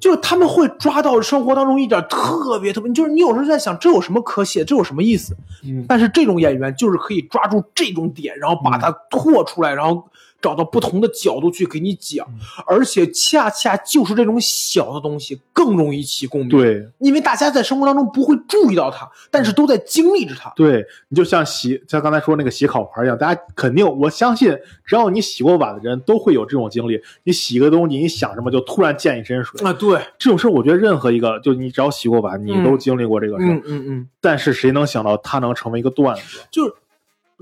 [0.00, 5.36] 就是他们会抓到生活当中一点特别特别，就是你有时候在想这有什么可写，这有什么意思？
[5.62, 10.02] 嗯，但是这种演员就是可以抓住这种点，然后把它拓出来，然后
[10.40, 12.26] 找到不同的角度去给你讲，
[12.66, 20.52] 而且恰恰就是这种小的东西更容易起共鸣。，对因为大家在生活当中不会注意到它，但是都在经历着它。
[20.56, 27.00] 对，你就像洗，像刚才说那个洗烤盘一样，大家肯定，我相信只要你洗过碗的人都会有这种经历。
[27.24, 33.54] 你洗个东西，你想什么就突然溅一身水，啊，对，这种事儿，我觉得任何一个，就你只要洗过碗，你嗯都经历过这个事儿。
[33.54, 36.40] 嗯嗯嗯，但是谁能想到它能成为一个段子？
[36.50, 36.72] 就是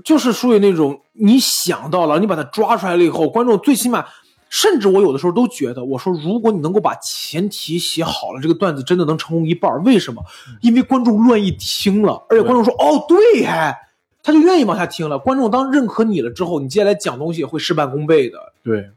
[0.03, 4.05] 就是属于那种你想到了，你把它抓出来了以后，观众最起码。
[4.51, 9.83] 甚至我有的时候都觉得，我说如果你能够把前提写好了，这个段子真的能成功一半。
[9.83, 10.23] 为什么？
[10.61, 13.77] 因为观众愿意听了，而且观众说：“哦，对哎，
[14.23, 18.39] 他就愿意往下听了。”观众当认可你了之后，你接下来讲东西也会事半功倍的。
[18.63, 18.89] 对，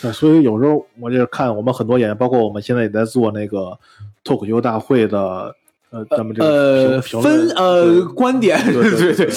[0.00, 3.78] 对，所以有时候我就看我们很多演员，包括我们现在也在做那个
[4.24, 5.54] 脱口秀大会的，
[5.90, 9.30] 呃，咱们这个分呃观点，对对对对，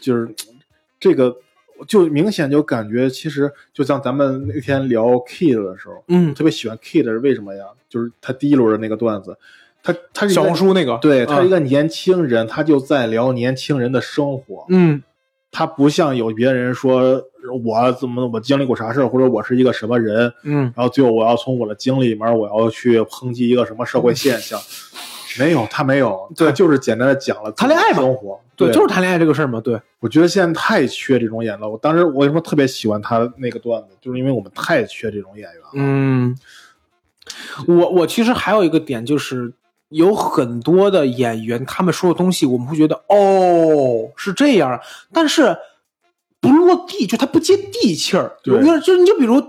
[0.00, 0.34] 就是
[1.00, 1.34] 这个，
[1.88, 7.64] 就明显就感觉，其实就像咱们那天聊 Kid 的时候，嗯，特别喜欢 Kid 是为什么呀？
[7.88, 9.36] 就是他第一轮的那个段子，
[9.82, 15.02] 他他是小红书那个，对他是一个，个年轻人，他就在聊年轻人的生活，嗯
[15.52, 17.20] 他不像有别人说
[17.64, 24.60] 我怎么我经历过啥事儿，或者我是一个什么人，嗯，然后最后我要从我的经历里面我要去抨击一个什么社会现象，
[25.38, 31.68] 没有，他没有，对他就是简单的讲了谈恋爱嘛生活，对，就是谈恋爱这个事儿嘛，对，我觉得现在太缺这种演了。
[31.68, 35.70] 我当时我为什么特别喜欢他那个段子，就是因为我们太缺这种演员了。
[35.74, 36.36] 嗯，
[37.66, 39.52] 我我其实还有一个点就是。
[39.90, 44.80] 有很多的演员，他们说的东西，我们会觉得哦是这样，
[45.12, 45.56] 但是
[46.40, 48.36] 不落地，就他不接地气儿。
[48.44, 49.42] 对有点就你就比如，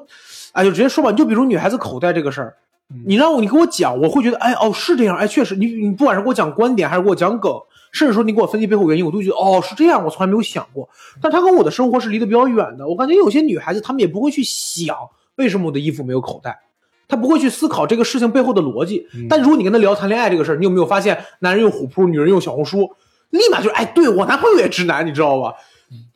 [0.53, 2.61] 哎，就直接说吧，你就比如女孩子口袋这个事儿，嗯
[3.05, 7.51] 你让我你给我讲，我会觉得哎哦是这样，哎确实，你你不管是给我讲观点还是给我讲梗，
[7.91, 10.87] 甚至说你给我分析背后原因，我都觉得哦是这样，我从来没有想过。
[11.21, 14.95] 但他跟我的生活是离得比较远的，我感觉有些女孩子她们也不会去想
[15.35, 16.59] 为什么我的衣服没有口袋。
[17.07, 22.89] 她不会去思考这个事情背后的逻辑，嗯但如果你跟她聊谈恋爱这个事儿，你有没有发现，男人用虎扑，女人用小红书，
[23.31, 25.53] 立马就是哎，对我男朋友也直男，你知道吧？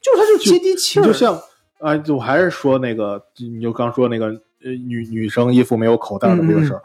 [0.01, 1.33] 就是他就接地气儿，就像
[1.79, 4.33] 啊，我还是说那个，你就刚说那个呃
[4.73, 6.81] 女女生衣服没有口袋的这个事儿，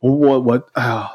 [0.00, 1.10] 我我我，哎呀，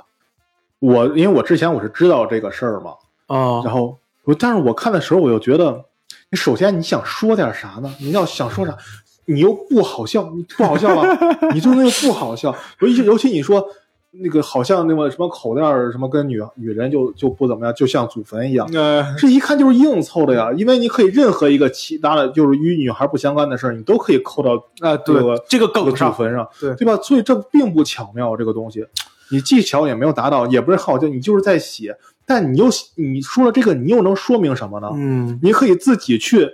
[0.80, 2.92] 我因为我之前我是知道这个事儿嘛，
[3.28, 5.86] 啊，然后我但是我看的时候我又觉得，
[6.30, 7.94] 你首先你想说点啥呢？
[8.00, 8.78] 你要想说啥，
[9.26, 11.08] 你又不好笑，你不好笑吧？
[11.54, 13.66] 你就那个不好笑，尤其尤其你说
[14.12, 18.68] 那个好像那个什么口袋儿什么跟女女人就就不怎么样，就像祖坟一样。
[18.74, 26.96] 呃，这一看就是硬凑的呀，因为你可以任何一个其他的，就是与女孩不相关的事儿，你都可以扣到啊，对这个梗上，坟上，对对吧？
[27.04, 28.84] 所以这并不巧妙，这个东西，
[29.32, 31.96] 你技巧也没有达到，也不是好笑，你就是在写，
[32.26, 34.90] 但你又你说了这个，你又能说明什么呢？
[34.96, 36.50] 嗯你可以自己去，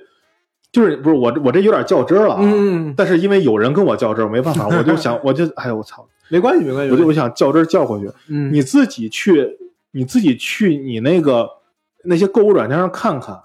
[0.73, 8.51] 就是不是我我这有点较真了啊，嗯，但是因为有人跟我较真，没办法，我就想，我就哎呦我操，没关系没关系，我就我想较真儿较回去，嗯。
[8.53, 9.57] 你自己去，
[9.91, 11.49] 你自己去你那个
[12.03, 13.39] 那些购物软件上看看，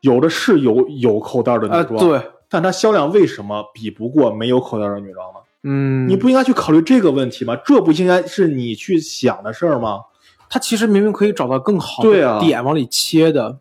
[0.00, 5.40] 有的是有有口袋的啊女装，对，但它销量为什么比不过没有口袋的女装呢？
[5.62, 7.54] 嗯，你不应该去考虑这个问题吗？
[7.56, 10.00] 这不应该是你去想的事儿吗？
[10.48, 13.60] 他其实明明可以找到更好的点往里切的，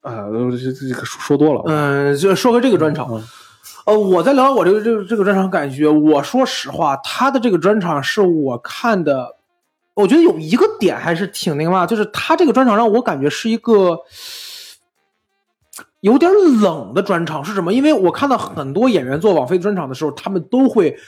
[0.00, 3.22] 啊，这这这个说说多了，嗯，就说回这个专场，嗯
[3.88, 9.36] 呃，我在聊我这个这个这个专场感觉，我说实话，他的这个专场是我看的，
[9.94, 14.00] 我觉得有一个点还是挺那个嘛，就是他这个专场让我感觉是一个
[16.00, 16.30] 有点
[16.60, 17.72] 冷的专场，是什么？
[17.72, 20.98] 因为我看到很多演员做网飞专场的时候，他们都会。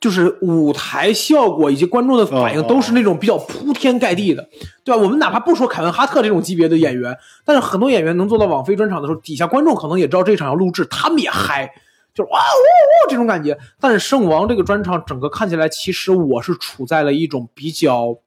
[0.00, 4.48] 就是舞台效果以及观众的反应都是那种比较铺天盖地的，
[4.84, 5.02] 对吧？
[5.02, 11.72] 我们哪怕不说凯文哈特这种级别的演员，但是很多演员能做到网飞专场的时候，底下观众可能也知道这场要录制，他们也嗨，
[12.18, 13.56] 就是哇哦哦这种感觉。
[13.78, 18.18] 但是圣王这个专场整个看起来，其实我是处在了一种比较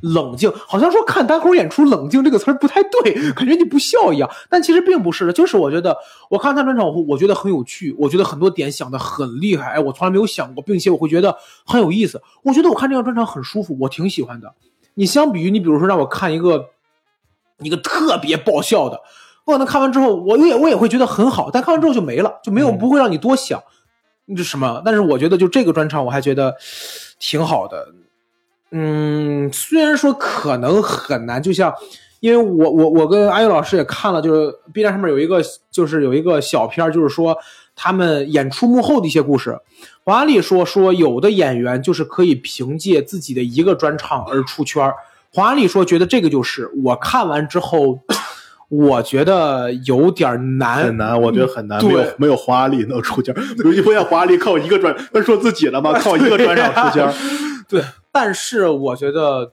[0.00, 4.30] 冷静，好像说看单口演出“冷静”这个词儿不太对，感觉你不笑一样。
[4.48, 5.94] 但其实并不是的，就是我觉得
[6.30, 12.22] 我看他专场，我我觉得很有趣，我觉得很多点想的很厉害，哎，我从来没有想过，并且我会觉得很有意思。
[12.42, 14.54] 我觉得我看这个专场很舒服，我挺喜欢的。
[14.94, 16.70] 你相比于你，比如说让我看一个
[17.58, 19.02] 一个特别爆笑的，
[19.46, 23.62] 我可能看完之后，我也我也会觉得很好，但看完之后就没了，就没有嗯不会让你多想。
[24.36, 24.80] 这什么？
[24.84, 26.54] 但是我觉得就这个专场，我还觉得
[27.18, 27.88] 挺好的。
[28.70, 31.74] 嗯，虽然说可能很难，就像
[32.20, 37.36] 因为我我我跟阿玉老师也看了，就是 B 站上面有一个就是有一个小片儿，就是说
[37.74, 39.58] 他们演出幕后的一些故事。
[40.04, 44.94] 黄阿丽说说有的演员就是可以凭借自己的一个专场而出圈儿。
[45.32, 47.98] 黄阿丽说觉得这个就是我看完之后，
[48.70, 57.12] 我觉得有点难，很难，我觉得很难，没有没有华丽能出圈，尤其不像华丽靠一个专，他说自己了吗， 靠一个专场出圈，
[57.68, 59.52] 对，但是我觉得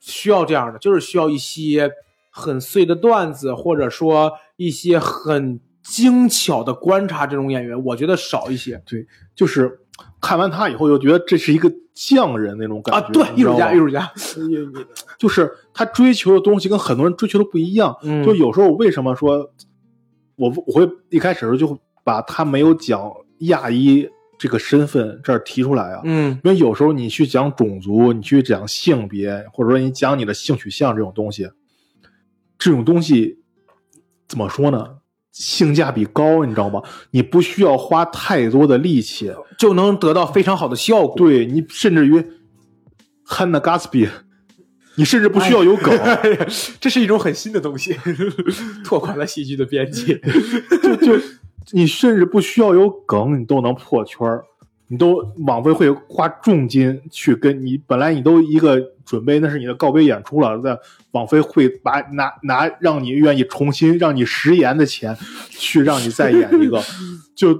[0.00, 1.88] 需要这样的，就是需要一些
[2.30, 8.82] 很碎的段子，或者说一些很精巧的观察这种演员，我觉得少一些。
[8.84, 9.06] 对
[9.36, 9.80] 就是
[10.20, 13.12] 看完他以后，就觉得这是一个匠人那种感觉啊。
[13.12, 14.12] 觉，对，艺术家，艺术家，
[15.18, 17.96] 就是他追求的东西跟很多人追求的不一样。
[18.02, 19.50] 嗯就有时候为什么说，
[20.36, 31.50] 我我会一开始的时候就把他没有讲亚裔这个身份这儿提出来啊，嗯因为有时候你去讲种族，你去讲性别，或者说你讲你的性取向这种东西，
[32.58, 33.40] 这种东西
[34.28, 34.98] 怎么说呢？
[35.32, 36.82] 性价比高，你知道吗？
[37.12, 41.14] 你不需要花太多的力气，就能得到非常好的效果。
[41.16, 42.24] 对你甚至于
[43.26, 44.08] Hannah Gatsby，
[44.96, 45.96] 你甚至不需要有梗，
[46.80, 47.96] 这是一种很新的东西，
[48.84, 50.18] 拓宽了喜剧的边界。
[50.82, 51.22] 就就
[51.72, 54.44] 你甚至不需要有梗，你都能破圈儿。
[54.88, 55.16] 你都
[55.46, 60.76] 网飞会花重金去跟你，本来你都一个准备，那是你的告别演出了，在
[61.10, 65.16] 网飞会把拿拿让你愿意重新让你食言的钱，
[65.50, 66.82] 去让你再演一个，
[67.36, 67.54] 就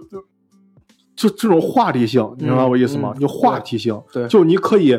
[1.14, 3.12] 就这种话题性，你明白我意思吗？
[3.16, 4.98] 嗯就话题性，对就你可以，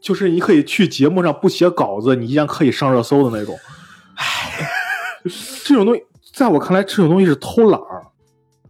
[0.00, 3.56] 就是你可以去节目上不写稿子，你依然可以上热搜的那种。
[5.64, 8.06] 这种东西，在我看来，这种东西是偷懒儿。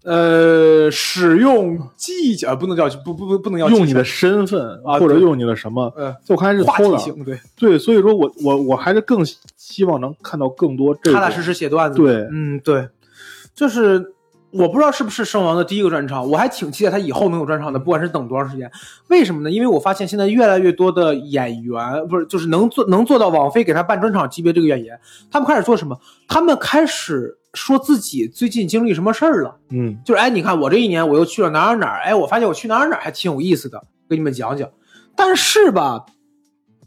[0.07, 7.25] 呃，使用技巧不能叫不不不不能叫用你的身份，啊或者用你的什么，呃就我看来是话偷懒。
[7.25, 9.27] 对，对，所以说我我我还是更
[9.57, 11.99] 希望能看到更多这踏踏实实写段子。
[11.99, 12.89] 对嗯，对，
[13.53, 14.15] 就是
[14.53, 18.71] 我不知道是不是圣王的第一个专场，我还挺期待他以后能有专场的，不管是等多长时间。
[19.09, 19.51] 为什么呢？
[19.51, 25.01] 因为我发现现在越来越多的演员，不是就是能做能做到网飞给他办专场级别这个演员，
[25.33, 25.99] 他们开始做什么？
[26.29, 29.57] 他们开始说自己最近经历什么事儿了。
[29.71, 34.69] 嗯就是哎，你看我这一年我又去了哪儿哪儿，哎，我发现我去哪儿哪儿还挺有意思的，给你们讲讲。
[35.17, 36.05] 但是吧，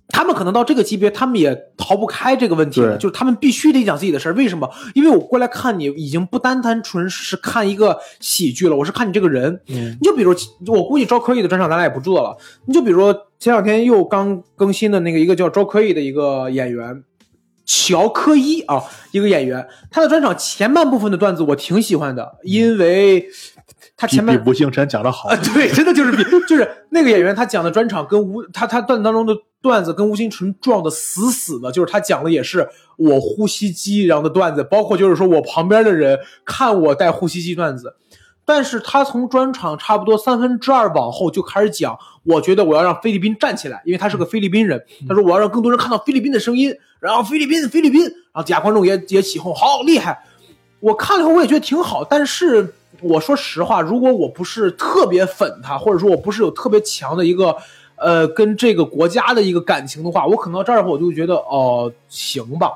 [0.08, 4.34] 他们可能到这个级别，他们也逃不开这个问题了，就是他们必须得讲自己的事儿。
[4.34, 4.70] 为什么？
[4.94, 9.60] 因为我过来看你，已经不单单纯是看一个喜剧了，我是看你这个人。
[9.68, 10.34] 嗯你就比如，
[10.68, 12.38] 我估计招可以的专场咱俩也不做了。
[12.66, 17.04] 你就比如说前两天又刚更新的那个一个叫招可以的一个演员。
[17.72, 23.24] 乔科一啊，一个演员，他的专场前半部分的段子我挺喜欢的，因为
[23.96, 25.30] 他前面比吴星辰讲的好。
[25.30, 32.68] 啊，，对，真的就是比就是那个演员他讲的专场跟吴他他段子当中的段子跟吴星辰撞的死死的，就是他讲的也是
[32.98, 37.94] 我呼吸机然后的段子，包括就是说我旁边的人看我带呼吸机段子，
[38.50, 50.24] 但是他从专场差不多三分之二往后就开始讲，我觉得我要让菲律宾站起来，因为他是个菲律宾人，他说我要让更多人看到菲律宾的声音，然后菲律宾菲律宾，然后底下观众也也起哄，好厉害。
[50.80, 57.56] 我看了以后我也觉得挺好，但是我说实话，如果我不是特别粉他，或者说我不是有特别强的一个
[57.98, 62.72] 呃跟这个国家的一个感情的话，我可能到这儿我就觉得哦、行吧，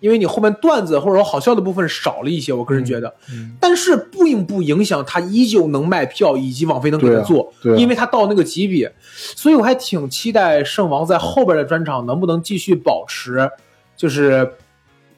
[0.00, 13.50] 因为你后面段子或者说好笑的部分少了一些，我个人觉得，嗯但是并不影响他依旧能卖票，以及网飞能给他做，对啊因为他到那个级别，所以我还挺期待圣王在后边的专场能不能继续保持，
[13.96, 14.54] 就是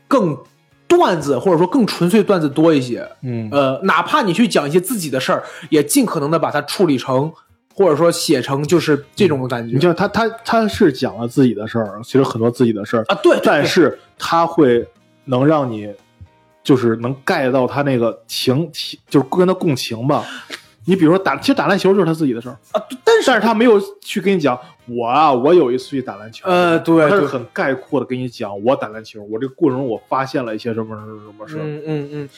[0.08, 0.36] 更
[0.88, 3.48] 段子或者说更纯粹段子多一些，嗯。
[3.52, 7.32] 呃，哪怕你去讲一些自己的事儿，也尽可能的把它处理成，
[7.74, 9.74] 或者说写成就是这种感觉。
[9.74, 13.42] 你像他他他是讲了自己的事儿，其实很多自己的事儿，啊，对，对对。
[13.44, 14.86] 但是他会
[15.24, 15.92] 能让你
[16.62, 20.24] 就是能 get 到他那个情情，就是跟他共情吧。
[20.86, 32.28] 你比如说打，其实打篮球就是他自己的事儿，啊，但是但是他没有去跟你讲我啊，我有一次去打篮球，呃对对他是很概括的跟你讲我打篮球，我这个过程中我发现了一些什么什么什么事儿，嗯嗯嗯，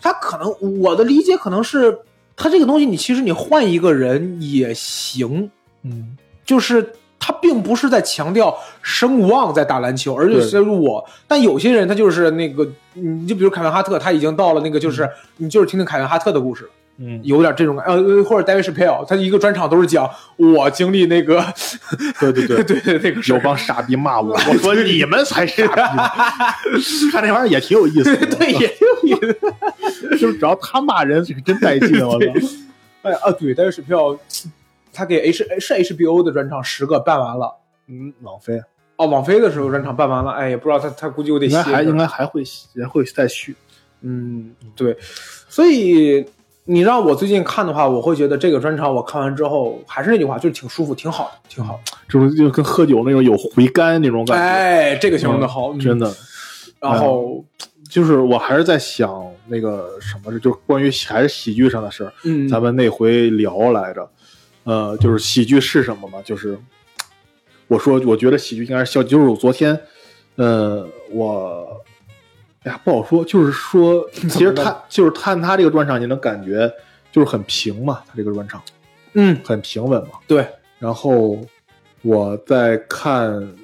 [0.00, 1.98] 他可能我的理解可能是
[2.38, 5.50] 他这个东西，你其实你换一个人也行，
[5.82, 6.16] 嗯
[6.46, 10.48] 就是他并不是在强调声望在打篮球，而且对。
[10.48, 11.04] 是我。
[11.26, 21.44] 但有些人他就是那个，你就比如凯文哈特，他已经到了那个，就是、你就是听听凯文哈特的故事，嗯，有点这种感呃，或者 David Chappelle，他一个专场都是讲我经历那个，
[22.20, 22.62] 对对对。
[22.62, 25.96] 对对 那个有帮傻逼骂我，我说你们才傻逼。
[25.96, 26.08] 呢，
[27.12, 28.87] 看这玩意儿也挺有意思的， 对也有
[30.12, 32.26] 就 是只要他骂人是真带劲，我操！
[33.02, 34.18] 哎啊，对，David Chappelle，
[34.92, 37.56] 他给 H 是 HBO 的专场十个办完了。
[37.86, 38.60] 嗯，网飞
[38.96, 42.42] 哦，网飞的时候专场办完了，哎，也不知道他他估计我得应该还应该还会
[42.76, 43.54] 还会再续，
[44.02, 44.96] 嗯，对，
[45.48, 46.26] 所以
[46.64, 51.92] 你让我最近看的话，我会觉得这个专场我看完之后，还是那句话，就是挺舒服，挺好的，挺好的。
[52.08, 55.98] 这种就跟喝酒那种有回甘那种感觉，哎，这个形容的好，嗯真。
[55.98, 56.12] 的。
[56.80, 57.44] 然后，
[57.88, 62.12] 就是我还是在想那个什么，就是关于还是喜剧上的事儿。
[62.24, 64.10] 嗯，咱们那回聊来着，
[64.64, 66.20] 呃，就是喜剧是什么嘛？
[66.22, 66.58] 就是
[67.66, 69.02] 我说，我觉得喜剧应该是笑。
[69.02, 69.78] 就是我昨天，
[70.36, 71.82] 呃，我，
[72.64, 73.24] 哎呀，不好说。
[73.24, 76.70] 就是说， 其实他就是看他这个专场，你能感觉
[77.10, 78.62] 就是很平嘛，他这个专场
[79.14, 80.18] 嗯，很平稳嘛。
[80.26, 80.46] 对，
[80.78, 81.38] 然后
[82.02, 83.54] 我在看，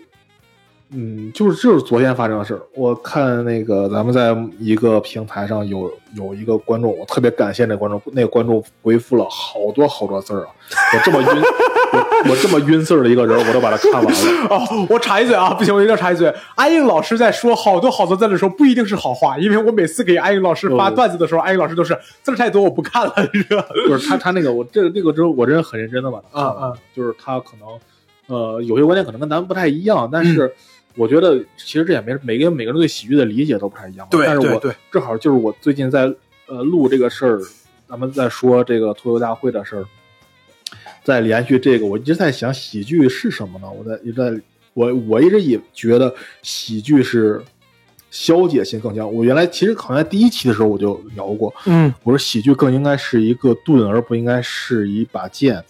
[0.95, 2.61] 嗯，就是就是昨天发生的事儿。
[2.74, 10.49] 我看那个咱们在一个平台上有有一个观众，我特别感谢那观众，那个观众回复了好多好多字儿啊！
[10.92, 14.20] 我这么晕，我我这么晕字儿的一个人，我都把它看完了。
[14.51, 16.32] 哦，我插一嘴啊，不行，我一定要插一嘴。
[16.55, 23.64] 安应老师在说好多好多字的时候，不一定是好话，因为我每次给安应老师发哦段子的时候，安应老师都是字儿太多，我不看了，你知道
[23.99, 27.68] 是他他那个我这个这个之后，我真的很认真的把它看了啊啊就是他可能
[28.26, 30.55] 呃有些观点可能跟咱们不太一样，但是
[30.97, 34.11] 我觉得其实这也没每个人每个人对喜剧的理解都不太一样嘛。
[34.11, 36.03] 对但是我对对正好就是我最近在
[36.47, 37.40] 呃录这个事儿，
[37.88, 39.84] 咱们在说这个脱口大会的事儿，
[41.03, 43.70] 在连续这个，我一直在想喜剧是什么呢？
[43.70, 44.42] 我在一直在
[44.72, 47.42] 我我一直也觉得喜剧是
[48.11, 49.12] 消解性更强。
[49.12, 55.62] 我原来其实好像在第一期的时候我就聊过，嗯我说喜剧更应该是一个盾，而不应该是一把剑。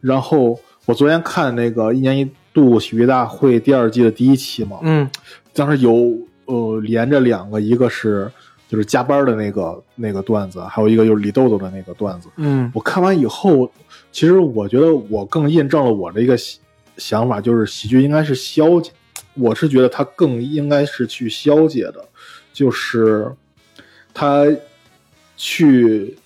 [0.00, 5.08] 然后我昨天看那个一年一度喜剧大会第二季的第一期嘛，嗯
[5.52, 8.30] 当时有呃连着两个，一个是
[8.68, 12.28] 就是加班的那个那个段子，还有一个就是李豆豆的那个段子。
[12.36, 13.70] 嗯我看完以后，
[14.12, 16.60] 其实我觉得我更印证了我的一个想
[16.96, 18.90] 想法，就是喜剧应该是消解。
[19.34, 22.04] 我是觉得它更应该是去消解的，
[22.52, 23.32] 就是
[24.12, 24.44] 他
[25.36, 26.16] 去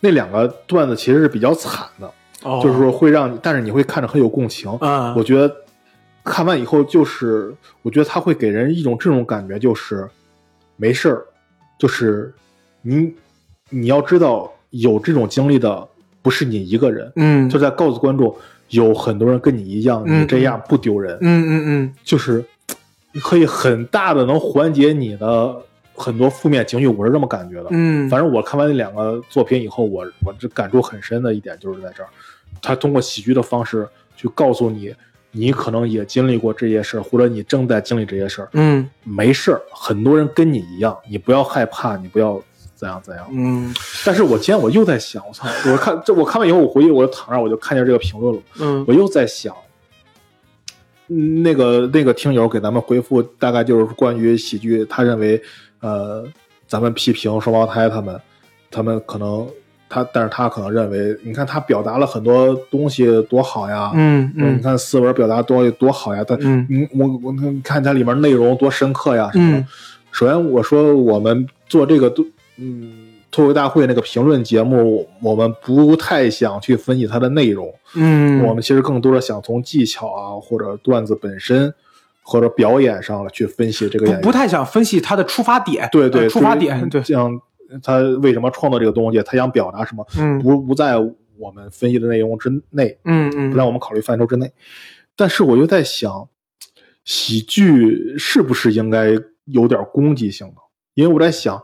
[0.00, 2.12] 那两个段子其实是比较惨的，
[2.42, 4.70] 哦就是说会让你，但是你会看着很有共情。
[4.82, 5.50] 嗯，我觉得
[6.28, 10.08] 看完以后，就是我觉得他会给人一种这种感觉，就是
[10.76, 11.26] 没事儿，
[11.78, 12.32] 就是
[12.82, 13.12] 你
[13.70, 15.88] 你要知道，有这种经历的
[16.22, 18.34] 不是你一个人，嗯就在告诉观众，
[18.68, 22.44] 有很多人跟你一样，嗯你这样不丢人，嗯嗯嗯就是
[23.22, 25.56] 可以很大的能缓解你的
[25.94, 27.68] 很多负面情绪，我是这么感觉的。
[27.70, 32.08] 嗯，反正我看完那两个作品以后，我我这感触很深的一点就是在这儿，
[32.62, 34.94] 他通过喜剧的方式去告诉你，
[35.30, 42.42] 你可能也经历过这些事儿，或者你正在经历这些事儿，嗯没事儿，很多人跟你一样，你不要害怕，你不要
[42.74, 43.26] 怎样怎样。
[43.30, 43.74] 嗯
[44.04, 49.54] 但是我今天我又在想，我操，我看这我看完以后，我回去我就躺那，我就看见这个评论了，嗯我又在想。
[51.10, 55.40] 嗯那个那个听友给咱们回复，大概就是关于喜剧，他认为，
[55.80, 56.22] 呃，
[56.66, 58.20] 咱们批评双胞胎他们，
[58.70, 59.48] 他们可能
[59.88, 69.58] 他，但是他可能认为，你看他表达了很多东西多好呀，嗯嗯你看四文表达多多好呀，他，嗯嗯，我我你看它里面内容多深刻呀，什么的。
[69.58, 69.66] 嗯
[70.10, 72.24] 首先我说我们做这个都，
[72.56, 72.90] 嗯，
[73.30, 81.72] 脱口大会那个评论节目，我们不太想去分析它的内容，嗯，我们其实更多的想从技巧啊，或者段子本身，
[82.22, 84.22] 或者表演上了去分析这个演员。
[84.22, 87.38] 不不太想分析他的出发点，对对，呃出发点，对，这样
[87.82, 90.96] 他为什么创作这个东西，他想表达什么，嗯不不在
[91.36, 94.50] 我们分析的内容之内，嗯嗯，不在我们考虑范畴之内。
[95.14, 96.28] 但是我又在想，
[97.04, 99.10] 喜剧是不是应该
[99.44, 100.54] 有点攻击性的？
[100.94, 101.62] 因为我在想，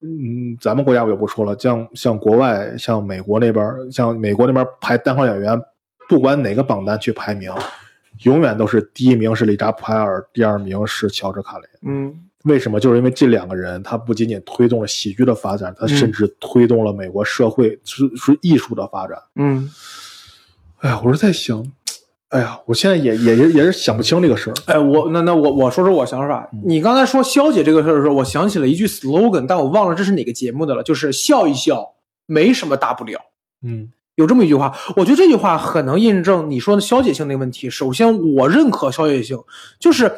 [0.00, 5.58] 嗯，咱们国家我就不说了，像像国外，像美国那边，像美国那边排单口演员，
[6.08, 7.50] 不管哪个榜单去排名，
[8.24, 11.64] 永远都是第一名是理查普海尔，第二名是乔治卡雷。
[11.86, 12.14] 嗯
[12.44, 12.78] 为什么？
[12.80, 19.18] 就是因为这两个人，他不仅仅推动了喜剧的发展，他甚至推动了美国社会是是艺术的发展。
[19.36, 19.70] 嗯，
[20.80, 21.64] 哎呀，我是在想，
[22.28, 24.54] 哎呀，我现在也也也也是想不清这个事儿。
[24.66, 26.48] 哎，我那那我我说说我想法。
[26.64, 31.94] 你刚才说消解这个事儿的时候，我想起了一句 slogan，但我忘了这是哪个节目的了，就是笑一笑，
[32.26, 33.18] 没什么大不了。
[33.62, 37.68] 嗯有这么一句话，我觉得这句话很能印证你说的消解性那个问题。
[37.68, 39.36] 首先，我认可消解性，
[39.80, 40.12] 就是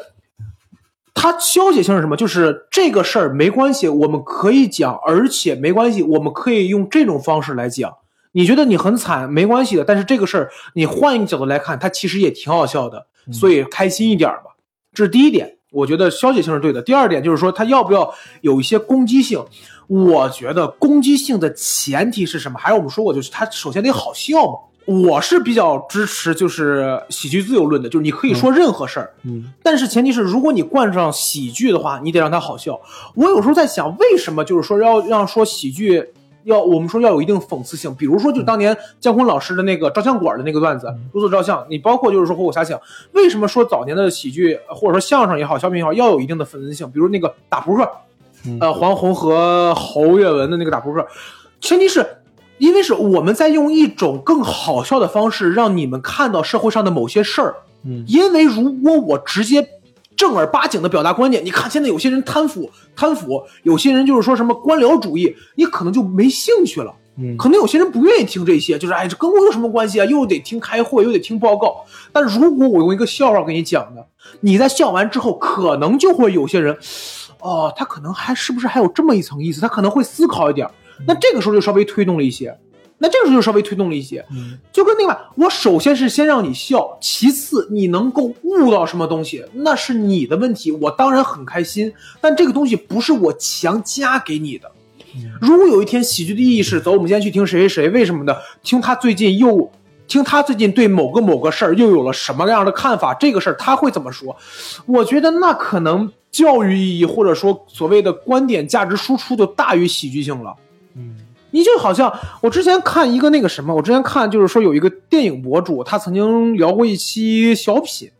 [1.19, 2.15] 它消解性是什么？
[2.15, 7.91] 就是这个事儿没关系，我们可以讲，而且没关系，我们可以用这种方式来讲。
[8.33, 14.55] 你觉得你很惨，没关系的，但是这个事儿你换一个角度来看，它其实也挺好笑的，所以开心一点吧。
[14.93, 16.83] 这是第一点，我觉得消解性是对的。
[16.83, 19.43] 第二点就是说，它要不要有一些攻击性？
[19.87, 22.59] 我觉得攻击性的前提是什么？
[22.59, 24.59] 还是我们说过，就是它首先得好笑嘛。
[24.87, 32.79] 我是比较支持就是喜剧自由论的，就是你可以说任何事儿，嗯但是前提是如果你冠上喜剧的话，你得让它好笑。
[33.13, 36.01] 我有时候在想，为什么就是说要让说喜剧
[36.45, 37.93] 要我们说要有一定讽刺性？
[37.95, 42.79] 比如说，就当年姜昆老师的那个照相馆的那个段子，如此照相，你包括就是说《火火遐想》，
[43.11, 46.89] 为什么说早年的喜剧或者说相声也好，小品也好，要有一定的讽刺性？
[46.89, 47.91] 比如那个打扑克，
[48.45, 51.05] 嗯呃，黄宏和侯月文的那个打扑克，
[51.59, 52.07] 前提是。
[52.57, 57.55] 因为是我们在用一种更好笑的方式，让你们看到社会上的某些事儿，
[57.85, 59.67] 嗯因为如果我直接
[60.15, 66.93] 正儿八经的表达观点，你看现在有些人贪腐，贪腐，有些人就是说什么官僚主义，你可能就没兴趣了。
[67.19, 70.05] 嗯可能有些人不愿意听这些，就是哎，这跟我有什么关系啊？
[70.05, 71.83] 又得听开会，又得听报告。
[72.11, 74.05] 但如果我用一个笑话给你讲的，
[74.41, 76.77] 你在笑完之后，可能就会有些人，
[77.39, 79.59] 哦，他可能还是不是还有这么一层意思？
[79.59, 80.69] 他可能会思考一点。
[81.05, 82.57] 那这个时候就稍微推动了一些。
[82.99, 94.71] 那这个时候就稍微推动了一些，嗯就跟那个，我首先是先让你笑，其次你能够悟到什么东西，那是你的问题，我当然很开心，但这个东西不是我强加给你的。
[95.39, 98.35] 如果有一天喜剧的意义是，走，我们今天去听谁谁谁，为什么呢？
[98.63, 99.71] 听他最近又
[100.07, 104.35] 听他最近对某个某个事儿又有了什么样的看法，这个事儿他会怎么说？
[104.87, 110.55] 我觉得那可能教育意义或者说所谓的观点价值输出就大于喜剧性了。
[111.51, 118.11] 嗯你就好像我之前看一个那个什么，我之前看就是说有一个电影博主，他曾经聊过一期小品，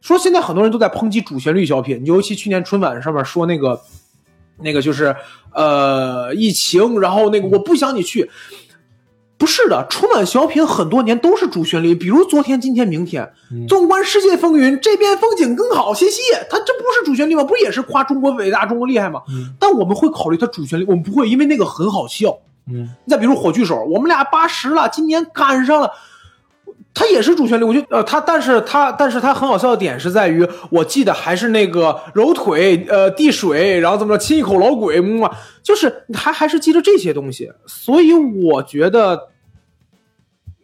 [0.00, 3.80] 说现在很多人都在抨击主旋律小品，尤其去年春晚上面说那个
[4.62, 5.14] 那个就是
[5.52, 8.30] 呃疫情，然后那个我不想你去。
[9.36, 13.32] 不是的，春晚小品很多年都是主旋律，比如昨天、今天、明天。
[13.68, 16.20] 纵观世界风云，这边风景更好，谢谢。
[16.50, 17.44] 他这不是主旋律吗？
[17.44, 19.22] 不也是夸中国伟大、中国厉害吗？
[19.30, 22.36] 嗯但我们会考虑它主旋律，我们不会，因为那个很好笑。
[22.70, 25.90] 嗯你再比如火炬手，我们俩八十了，今年赶上了，
[26.92, 27.64] 他也是主旋律。
[27.64, 35.30] 我觉得呃，他但是他但是他很好笑的点是在于，我记得还是那个揉腿，呃，递水，然后怎么着亲一口老鬼，嗯啊，
[35.62, 37.50] 就是还还是记着这些东西。
[37.66, 39.28] 所以我觉得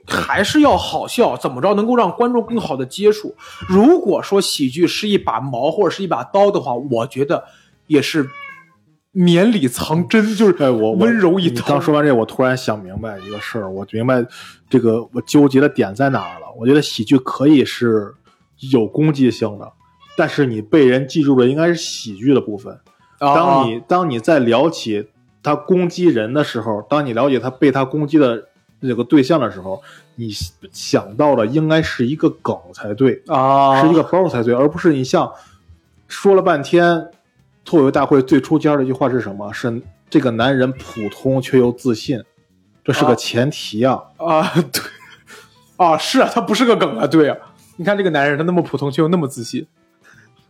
[0.07, 3.35] 还是要好笑，怎么着能够让观众更好的接触。
[3.69, 7.45] 如果说喜剧是一把矛或者是一把刀的话，我觉得
[7.87, 8.29] 也是。
[9.17, 11.65] 绵里藏针，就是哎，我我温柔一你刀。
[11.67, 14.23] 刚说完这，我突然想明白一个事儿，我明白
[14.69, 16.47] 这个我纠结的点在哪儿了。
[16.59, 18.13] 我觉得喜剧可以是
[18.73, 19.73] 有攻击性的，
[20.17, 22.75] 但是你被人记住的应该是喜剧的部分。
[23.19, 25.09] 啊当你当你在聊起
[25.43, 28.49] 他攻击人的时候，当你了解他被他攻击的
[28.83, 29.81] 这个对象的时候，
[30.17, 30.31] 你
[30.73, 35.31] 想到的应该是一个梗才对，啊，是一个包才对，而不是你像
[36.09, 37.11] 说了半天，
[37.65, 39.53] 脱口秀大会最出尖儿的一句话是什么？
[39.53, 42.23] 是这个男人普通却又自信，
[42.85, 43.09] 这是啊。
[43.09, 44.01] 个前提啊。
[44.19, 44.83] 啊， 对，
[45.77, 47.37] 啊，是啊，他不是个梗啊，对啊，
[47.77, 49.67] 你看这个男人，他那么普通却又那么自信，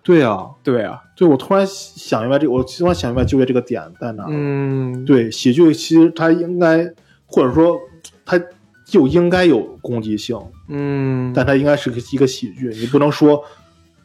[0.02, 4.28] 对啊，对啊，对我突然想明白这个，我突然想明白就业这个点在哪儿。
[4.30, 6.92] 嗯，对，喜剧其实它应该，
[7.26, 7.78] 或者说
[8.26, 8.38] 它
[8.84, 10.38] 就应该有攻击性，
[10.68, 13.42] 嗯，但它应该是个一个喜剧，你不能说。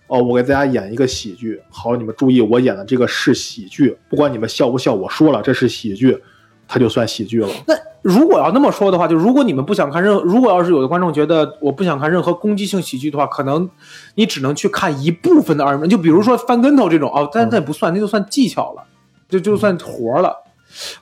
[0.10, 6.18] 哦，我给大家演一个喜剧，好，你们注意，我演的这个是喜剧，不管你们笑不笑，我说了这是喜剧，
[6.68, 7.48] 它就算喜剧了。
[7.68, 13.70] 那如果要那么说的话，就如果你们不想看任，如果要是有的观众觉得我不想看任何攻击性喜剧的话，可能
[14.16, 18.82] 你只能去看一部分的二人转，就比如说翻跟头这种哦，但那也不算，那就算技巧了，
[19.30, 20.36] 就就算活了。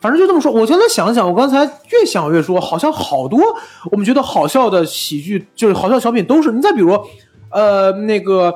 [0.02, 3.40] 反正就这么说，我现在想想，我刚才越想越说，好像好多
[3.90, 6.52] 我们觉得好笑的喜剧，就是好笑小品都是。
[6.52, 7.00] 你再比如，
[7.52, 8.54] 呃，那个。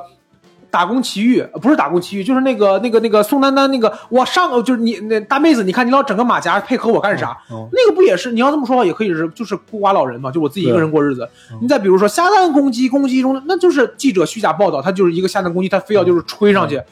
[0.72, 7.36] 打工奇遇呃不是打工奇遇，就是那个那个那个宋丹丹那个，我上就是你那大妹子，你看你老整个马甲配合我干啥？
[7.50, 8.32] 嗯那个不也是？
[8.32, 11.28] 你要这么说话，也可以是就是孤寡老人嘛，就我自己一个人过日子。
[11.52, 16.82] 嗯你再比如说下蛋攻击，攻击中那就是记者虚假报道，他就是一个下蛋攻击，他非要就是吹上去、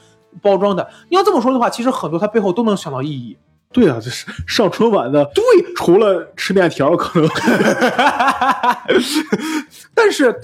[0.42, 0.86] 包装的。
[1.08, 3.38] 你要这么说的话，其实很多他背后都能想到意义。
[3.72, 5.44] 对啊，就是上春晚的，对，
[5.76, 7.30] 除了吃面条，可能
[9.94, 10.40] 但是，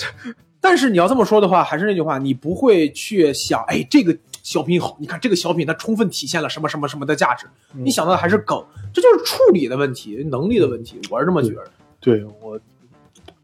[0.68, 8.60] 但是你要这么说的话，还是那句话，你不会去想，哎，这个小品好，你看这个小品它充分体现了什么什么什么的价值，你想到的还是梗，
[8.92, 11.70] 这就是处理的问题，能力的问题，我是这么觉得。
[12.00, 12.58] 对我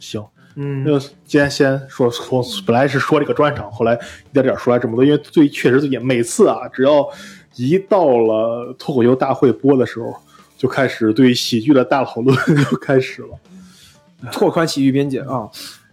[0.00, 0.20] 行。
[0.56, 7.08] 嗯那今天先说从本来是说这个专场，后来一点点说来这么多，因为最确实最近每次啊，只要
[7.54, 10.12] 一到了脱口秀大会播的时候，
[10.58, 12.36] 就开始对喜剧的大讨论
[12.68, 13.28] 就开始了。
[14.32, 15.48] 拓宽喜剧边界啊。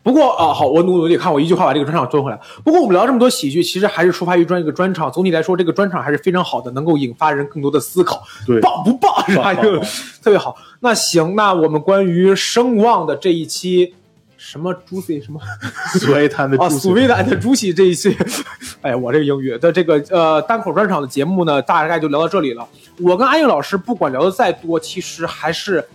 [0.10, 2.40] 不过啊，好，我努努力看，我一句话把这个专场做回来。
[2.64, 5.12] 不过我们聊这么多喜剧，其实还是出发于专一个专场。
[5.12, 8.24] 总体来说，这个专场还是非常好的，能够引发人更多的思考。
[8.44, 9.14] 对棒不棒？
[9.30, 9.54] 是吧？
[9.54, 9.90] 就棒棒棒
[10.24, 10.56] 特别好。
[10.80, 13.94] 那行，那我们关于声望的这一期
[14.36, 18.18] 什么 juicy 什么啊，所谓的 and juicy 这一期，
[18.82, 22.68] 哎呀，我这个英语的这个呃单口专场的节目呢，大概就聊到这里了。
[23.00, 25.86] 我跟安逸老师不管聊的再多，其实还是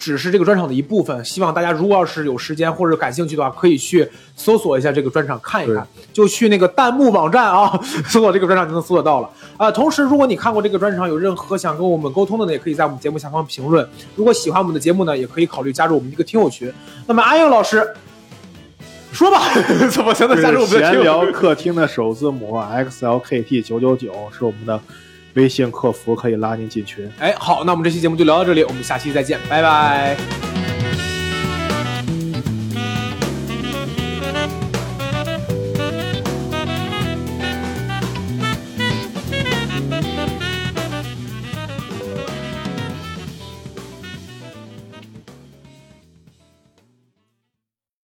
[0.00, 1.24] 只是这个专场的一部分。
[1.24, 7.78] 希望大家如果要是有时间或者感兴趣的话，可以去搜索一下这个专场看一看，就去那个弹幕网站啊，
[8.08, 9.30] 搜索这个专场就能搜索到了。
[9.56, 13.88] 啊、同时如果你看过这个专场，有任何想跟我们沟通的呢，也可以在我们节目下方评论。
[14.16, 16.72] 如果喜欢我们的节目呢，也可以考虑加入我们这个听友群。
[17.06, 17.86] 那么阿英老师。
[19.12, 19.40] 说吧，
[19.90, 21.02] 怎么才能加入我们的闲？
[21.02, 24.80] 聊客厅的首字母 XLKT 九九九是我们的
[25.34, 27.10] 微信客服，可以拉您进群。
[27.18, 30.59] 哎，好，那我们这期节目就聊到这里，我们下期再见，拜拜。